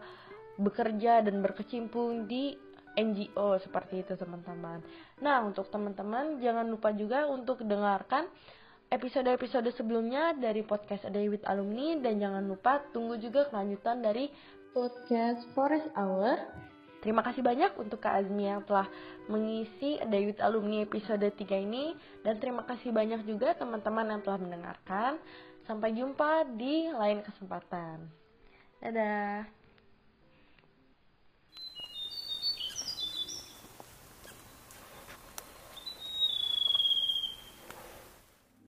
bekerja 0.57 1.21
dan 1.25 1.41
berkecimpung 1.41 2.25
di 2.25 2.53
NGO 2.97 3.61
seperti 3.61 4.01
itu 4.01 4.13
teman-teman. 4.17 4.81
Nah 5.21 5.45
untuk 5.45 5.69
teman-teman 5.69 6.41
jangan 6.41 6.65
lupa 6.65 6.89
juga 6.93 7.29
untuk 7.29 7.61
dengarkan 7.61 8.25
episode-episode 8.87 9.67
sebelumnya 9.75 10.31
dari 10.37 10.63
podcast 10.63 11.03
A 11.03 11.11
Day 11.11 11.27
with 11.27 11.43
Alumni 11.43 11.99
dan 11.99 12.23
jangan 12.23 12.43
lupa 12.47 12.79
tunggu 12.95 13.19
juga 13.19 13.47
kelanjutan 13.51 13.99
dari 13.99 14.31
podcast 14.71 15.43
Forest 15.51 15.91
Hour. 15.99 16.39
Terima 17.03 17.21
kasih 17.21 17.45
banyak 17.45 17.77
untuk 17.77 18.01
Kak 18.01 18.25
Azmi 18.25 18.49
yang 18.49 18.63
telah 18.63 18.87
mengisi 19.27 19.99
A 19.99 20.07
Day 20.07 20.31
with 20.31 20.39
Alumni 20.39 20.87
episode 20.87 21.23
3 21.23 21.35
ini 21.67 21.93
dan 22.23 22.39
terima 22.39 22.63
kasih 22.63 22.95
banyak 22.95 23.27
juga 23.27 23.53
teman-teman 23.53 24.17
yang 24.17 24.21
telah 24.23 24.39
mendengarkan. 24.39 25.19
Sampai 25.67 25.91
jumpa 25.91 26.47
di 26.55 26.87
lain 26.87 27.19
kesempatan. 27.27 28.07
Dadah. 28.79 29.56